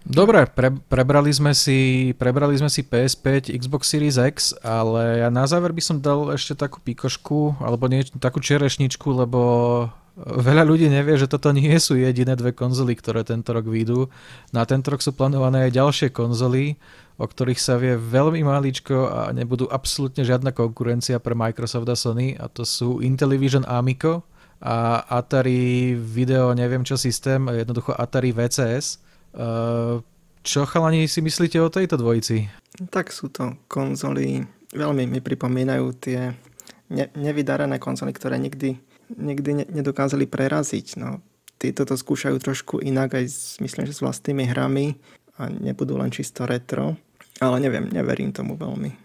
Dobre, 0.04 0.44
pre, 0.44 0.76
prebrali, 0.92 1.32
sme 1.32 1.56
si, 1.56 2.12
prebrali 2.20 2.60
sme 2.60 2.68
si 2.68 2.84
PS5, 2.84 3.48
Xbox 3.56 3.88
Series 3.88 4.20
X, 4.20 4.52
ale 4.60 5.24
ja 5.24 5.32
na 5.32 5.48
záver 5.48 5.72
by 5.72 5.80
som 5.80 6.04
dal 6.04 6.36
ešte 6.36 6.60
takú 6.60 6.84
pikošku, 6.84 7.64
alebo 7.64 7.88
nie, 7.88 8.04
takú 8.20 8.44
čerešničku, 8.44 9.08
lebo 9.08 9.40
veľa 10.20 10.64
ľudí 10.66 10.90
nevie, 10.90 11.18
že 11.18 11.26
toto 11.26 11.50
nie 11.50 11.74
sú 11.82 11.98
jediné 11.98 12.38
dve 12.38 12.54
konzoly, 12.54 12.94
ktoré 12.94 13.26
tento 13.26 13.50
rok 13.50 13.66
vyjdú. 13.66 14.14
Na 14.54 14.64
tento 14.64 14.94
rok 14.94 15.02
sú 15.02 15.14
plánované 15.14 15.70
aj 15.70 15.78
ďalšie 15.78 16.08
konzoly, 16.14 16.78
o 17.18 17.26
ktorých 17.26 17.62
sa 17.62 17.78
vie 17.78 17.98
veľmi 17.98 18.42
maličko 18.46 19.10
a 19.10 19.20
nebudú 19.34 19.70
absolútne 19.70 20.22
žiadna 20.26 20.54
konkurencia 20.54 21.18
pre 21.18 21.38
Microsoft 21.38 21.90
a 21.90 21.98
Sony 21.98 22.34
a 22.38 22.50
to 22.50 22.66
sú 22.66 23.02
Intellivision 23.02 23.66
Amico, 23.66 24.26
a 24.64 25.04
Atari 25.20 25.92
Video, 26.00 26.56
neviem 26.56 26.88
čo 26.88 26.96
systém, 26.96 27.44
jednoducho 27.52 27.92
Atari 28.00 28.32
VCS. 28.32 29.04
Uh, 29.36 30.00
čo 30.40 30.64
chalani 30.64 31.04
si 31.12 31.20
myslíte 31.20 31.60
o 31.60 31.68
tejto 31.68 32.00
dvojici? 32.00 32.48
Tak 32.88 33.12
sú 33.12 33.28
to 33.28 33.60
konzoly, 33.68 34.48
veľmi 34.72 35.04
mi 35.04 35.20
pripomínajú 35.20 35.86
tie 36.00 36.32
ne- 36.96 37.12
nevydarené 37.12 37.76
konzoly, 37.76 38.16
ktoré 38.16 38.40
nikdy, 38.40 38.80
nikdy 39.12 39.52
ne- 39.54 39.70
nedokázali 39.70 40.26
preraziť. 40.30 41.00
No, 41.00 41.20
títo 41.60 41.88
to 41.88 41.96
skúšajú 41.96 42.38
trošku 42.40 42.84
inak 42.84 43.18
aj 43.18 43.26
s, 43.28 43.40
myslím, 43.64 43.88
že 43.88 43.96
s 43.96 44.04
vlastnými 44.04 44.44
hrami 44.48 45.00
a 45.40 45.50
nebudú 45.50 45.98
len 45.98 46.12
čisto 46.14 46.46
retro. 46.46 47.00
Ale 47.42 47.58
neviem, 47.58 47.90
neverím 47.90 48.30
tomu 48.30 48.54
veľmi. 48.54 49.04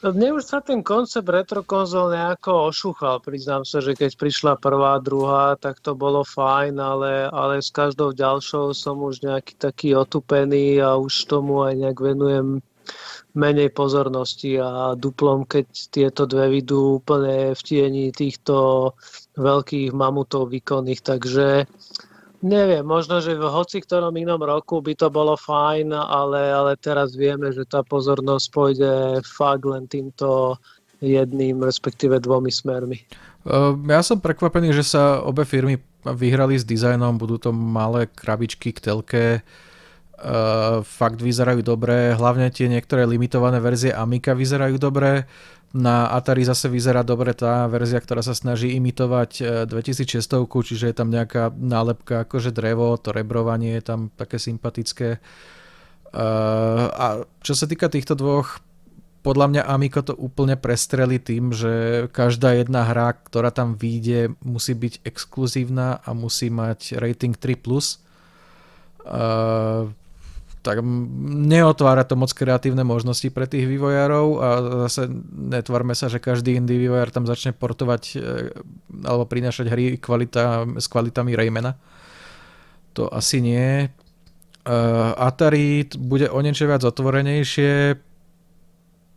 Mne 0.00 0.40
už 0.40 0.48
sa 0.48 0.64
ten 0.64 0.80
koncept 0.80 1.28
retro 1.28 1.60
konzol 1.60 2.16
nejako 2.16 2.72
ošúchal. 2.72 3.20
Priznám 3.20 3.68
sa, 3.68 3.84
že 3.84 3.92
keď 3.92 4.16
prišla 4.16 4.52
prvá, 4.56 4.96
druhá, 4.96 5.60
tak 5.60 5.76
to 5.84 5.92
bolo 5.92 6.24
fajn, 6.24 6.80
ale, 6.80 7.28
ale 7.28 7.60
s 7.60 7.68
každou 7.68 8.16
ďalšou 8.16 8.72
som 8.72 8.96
už 8.96 9.20
nejaký 9.20 9.60
taký 9.60 9.92
otupený 9.92 10.80
a 10.80 10.96
už 10.96 11.28
tomu 11.28 11.68
aj 11.68 11.76
nejak 11.76 12.00
venujem 12.00 12.64
menej 13.34 13.70
pozornosti 13.70 14.58
a 14.58 14.98
duplom, 14.98 15.46
keď 15.46 15.66
tieto 15.90 16.26
dve 16.26 16.60
vidú 16.60 16.98
úplne 16.98 17.54
v 17.54 17.60
tieni 17.62 18.10
týchto 18.10 18.90
veľkých 19.38 19.94
mamutov 19.94 20.50
výkonných. 20.50 21.00
Takže 21.02 21.46
Neviem, 22.40 22.88
možno, 22.88 23.20
že 23.20 23.36
v 23.36 23.44
hoci 23.52 23.84
ktorom 23.84 24.16
inom 24.16 24.40
roku 24.40 24.80
by 24.80 24.96
to 24.96 25.12
bolo 25.12 25.36
fajn, 25.36 25.92
ale, 25.92 26.48
ale 26.48 26.72
teraz 26.80 27.12
vieme, 27.12 27.52
že 27.52 27.68
tá 27.68 27.84
pozornosť 27.84 28.46
pôjde 28.48 28.92
fakt 29.28 29.68
len 29.68 29.84
týmto 29.84 30.56
jedným, 31.04 31.60
respektíve 31.60 32.16
dvomi 32.16 32.48
smermi. 32.48 32.96
Ja 33.88 34.00
som 34.00 34.24
prekvapený, 34.24 34.72
že 34.72 34.84
sa 34.88 35.20
obe 35.20 35.44
firmy 35.44 35.84
vyhrali 36.04 36.56
s 36.56 36.64
dizajnom, 36.64 37.20
budú 37.20 37.36
to 37.36 37.52
malé 37.52 38.08
krabičky 38.08 38.72
k 38.72 38.88
telke, 38.88 39.24
fakt 40.84 41.20
vyzerajú 41.24 41.64
dobre, 41.64 42.12
hlavne 42.12 42.52
tie 42.52 42.68
niektoré 42.68 43.08
limitované 43.08 43.56
verzie 43.56 43.88
Amiga 43.94 44.36
vyzerajú 44.36 44.76
dobre, 44.76 45.24
na 45.70 46.10
Atari 46.10 46.42
zase 46.42 46.66
vyzerá 46.66 47.06
dobre 47.06 47.30
tá 47.30 47.70
verzia, 47.70 48.02
ktorá 48.02 48.26
sa 48.26 48.34
snaží 48.34 48.74
imitovať 48.74 49.64
2600, 49.70 50.42
e, 50.42 50.66
čiže 50.66 50.90
je 50.90 50.96
tam 50.98 51.14
nejaká 51.14 51.54
nálepka 51.54 52.26
akože 52.26 52.50
drevo, 52.50 52.98
to 52.98 53.14
rebrovanie 53.14 53.78
je 53.78 53.84
tam 53.86 54.00
také 54.18 54.42
sympatické. 54.42 55.22
E, 56.10 56.24
a 56.90 57.22
čo 57.38 57.54
sa 57.54 57.70
týka 57.70 57.86
týchto 57.86 58.18
dvoch, 58.18 58.58
podľa 59.22 59.46
mňa 59.46 59.62
Amico 59.70 60.02
to 60.02 60.16
úplne 60.18 60.58
prestreli 60.58 61.22
tým, 61.22 61.54
že 61.54 62.08
každá 62.10 62.56
jedna 62.58 62.88
hra, 62.88 63.14
ktorá 63.30 63.54
tam 63.54 63.78
vyjde, 63.78 64.34
musí 64.42 64.74
byť 64.74 65.06
exkluzívna 65.06 66.02
a 66.02 66.10
musí 66.16 66.50
mať 66.50 66.98
rating 66.98 67.36
3+. 67.36 67.62
Uh, 69.00 69.92
tak 70.60 70.84
neotvára 71.24 72.04
to 72.04 72.20
moc 72.20 72.28
kreatívne 72.36 72.84
možnosti 72.84 73.24
pre 73.32 73.48
tých 73.48 73.64
vývojárov 73.64 74.26
a 74.36 74.48
zase 74.88 75.08
netvarme 75.32 75.96
sa, 75.96 76.12
že 76.12 76.20
každý 76.20 76.60
indie 76.60 76.76
vývojár 76.76 77.08
tam 77.08 77.24
začne 77.24 77.56
portovať 77.56 78.02
e, 78.12 78.18
alebo 79.08 79.24
prinášať 79.24 79.66
hry 79.72 79.96
kvalita, 79.96 80.68
s 80.76 80.84
kvalitami 80.92 81.32
Raymana. 81.32 81.80
To 82.92 83.08
asi 83.08 83.40
nie. 83.40 83.88
Uh, 84.60 85.16
Atari 85.16 85.88
bude 85.96 86.28
o 86.28 86.36
niečo 86.44 86.68
viac 86.68 86.84
otvorenejšie. 86.84 87.96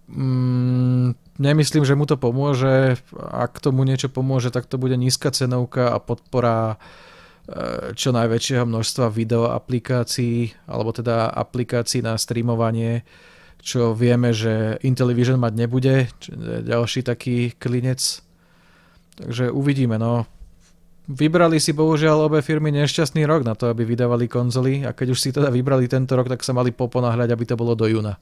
Mm, 0.08 1.20
nemyslím, 1.42 1.84
že 1.84 1.98
mu 1.98 2.08
to 2.08 2.16
pomôže. 2.16 2.96
Ak 3.18 3.60
tomu 3.60 3.84
niečo 3.84 4.08
pomôže, 4.08 4.54
tak 4.54 4.70
to 4.70 4.80
bude 4.80 4.96
nízka 4.96 5.36
cenovka 5.36 5.92
a 5.92 5.98
podpora 6.00 6.78
čo 7.94 8.10
najväčšieho 8.16 8.64
množstva 8.64 9.12
video 9.12 9.52
aplikácií, 9.52 10.56
alebo 10.64 10.96
teda 10.96 11.28
aplikácií 11.28 12.00
na 12.00 12.16
streamovanie, 12.16 13.04
čo 13.64 13.92
vieme, 13.96 14.32
že 14.32 14.80
Intellivision 14.84 15.40
mať 15.40 15.54
nebude, 15.56 16.08
ďalší 16.68 17.04
taký 17.04 17.52
klinec. 17.56 18.24
Takže 19.20 19.52
uvidíme, 19.52 20.00
no. 20.00 20.28
Vybrali 21.04 21.60
si 21.60 21.76
bohužiaľ 21.76 22.32
obe 22.32 22.40
firmy 22.40 22.72
nešťastný 22.72 23.28
rok 23.28 23.44
na 23.44 23.60
to, 23.60 23.68
aby 23.68 23.84
vydávali 23.84 24.32
konzoly 24.32 24.88
a 24.88 24.96
keď 24.96 25.12
už 25.12 25.20
si 25.20 25.36
teda 25.36 25.52
vybrali 25.52 25.92
tento 25.92 26.16
rok, 26.16 26.32
tak 26.32 26.48
sa 26.48 26.56
mali 26.56 26.72
poponáhľať, 26.72 27.28
aby 27.28 27.44
to 27.44 27.60
bolo 27.60 27.76
do 27.76 27.92
júna. 27.92 28.16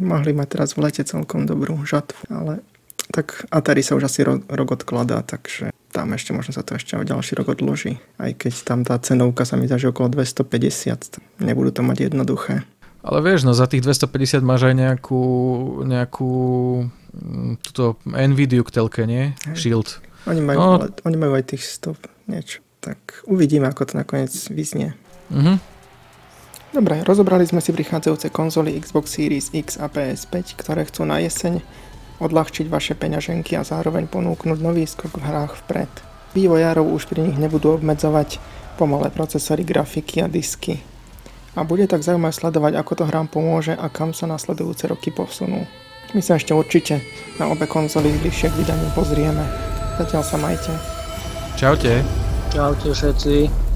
Mohli 0.00 0.32
mať 0.32 0.48
teraz 0.48 0.72
v 0.72 0.88
lete 0.88 1.04
celkom 1.04 1.44
dobrú 1.44 1.84
žatvu, 1.84 2.32
ale 2.32 2.64
tak 3.12 3.44
Atari 3.52 3.84
sa 3.84 3.94
už 3.94 4.08
asi 4.08 4.24
rok, 4.24 4.48
rok 4.48 4.80
odkladá, 4.80 5.20
takže 5.20 5.70
tam 5.92 6.16
ešte 6.16 6.32
možno 6.32 6.56
sa 6.56 6.64
to 6.64 6.80
ešte 6.80 6.96
o 6.96 7.04
ďalší 7.04 7.36
rok 7.36 7.52
odloží. 7.52 8.00
Aj 8.16 8.32
keď 8.32 8.52
tam 8.64 8.80
tá 8.82 8.96
cenovka 8.96 9.44
sa 9.44 9.60
mi 9.60 9.68
zdá, 9.68 9.76
že 9.76 9.92
okolo 9.92 10.08
250, 10.08 11.44
nebudú 11.44 11.70
to 11.70 11.84
mať 11.84 12.08
jednoduché. 12.08 12.64
Ale 13.02 13.18
vieš, 13.20 13.44
no 13.44 13.52
za 13.52 13.68
tých 13.68 13.84
250 13.84 14.40
máš 14.40 14.72
aj 14.72 14.74
nejakú, 14.78 15.22
nejakú 15.84 16.32
mm, 17.12 17.52
túto 17.60 18.00
Nvidia 18.08 18.64
k 18.64 18.70
telke, 18.72 19.04
nie? 19.04 19.36
Hej. 19.52 19.56
Shield. 19.58 20.00
Oni 20.30 20.40
majú, 20.40 20.58
no. 20.58 20.70
ale, 20.78 20.88
oni 21.02 21.16
majú 21.18 21.32
aj 21.34 21.44
tých 21.50 21.66
100 21.66 21.98
niečo. 22.30 22.62
Tak 22.82 23.26
uvidíme, 23.26 23.66
ako 23.68 23.90
to 23.90 23.94
nakoniec 23.98 24.32
vyznie. 24.50 24.94
Mhm. 25.28 25.72
Dobre, 26.72 27.04
rozobrali 27.04 27.44
sme 27.44 27.60
si 27.60 27.68
prichádzajúce 27.68 28.32
konzoly 28.32 28.80
Xbox 28.80 29.12
Series 29.12 29.52
X 29.52 29.76
a 29.76 29.92
PS5, 29.92 30.56
ktoré 30.56 30.88
chcú 30.88 31.04
na 31.04 31.20
jeseň 31.20 31.60
odľahčiť 32.22 32.70
vaše 32.70 32.94
peňaženky 32.94 33.58
a 33.58 33.66
zároveň 33.66 34.06
ponúknuť 34.06 34.58
nový 34.62 34.86
skok 34.86 35.18
v 35.18 35.26
hrách 35.26 35.58
vpred. 35.66 35.90
Vývojárov 36.32 36.86
už 36.94 37.10
pri 37.10 37.26
nich 37.28 37.36
nebudú 37.36 37.76
obmedzovať 37.76 38.40
pomalé 38.80 39.10
procesory, 39.12 39.66
grafiky 39.66 40.24
a 40.24 40.30
disky. 40.30 40.80
A 41.52 41.66
bude 41.66 41.84
tak 41.84 42.00
zaujímavé 42.00 42.32
sledovať, 42.32 42.72
ako 42.80 42.92
to 42.96 43.04
hrám 43.04 43.28
pomôže 43.28 43.76
a 43.76 43.92
kam 43.92 44.16
sa 44.16 44.24
nasledujúce 44.24 44.88
roky 44.88 45.12
posunú. 45.12 45.68
My 46.16 46.20
sa 46.24 46.40
ešte 46.40 46.56
určite 46.56 47.04
na 47.36 47.48
obe 47.48 47.68
konzoly 47.68 48.08
bližšie 48.24 48.48
k 48.48 48.58
vydaniu 48.64 48.88
pozrieme. 48.96 49.44
Zatiaľ 50.00 50.22
sa 50.24 50.36
majte. 50.40 50.72
Čaute. 51.60 52.00
Čaute 52.48 52.88
všetci. 52.96 53.71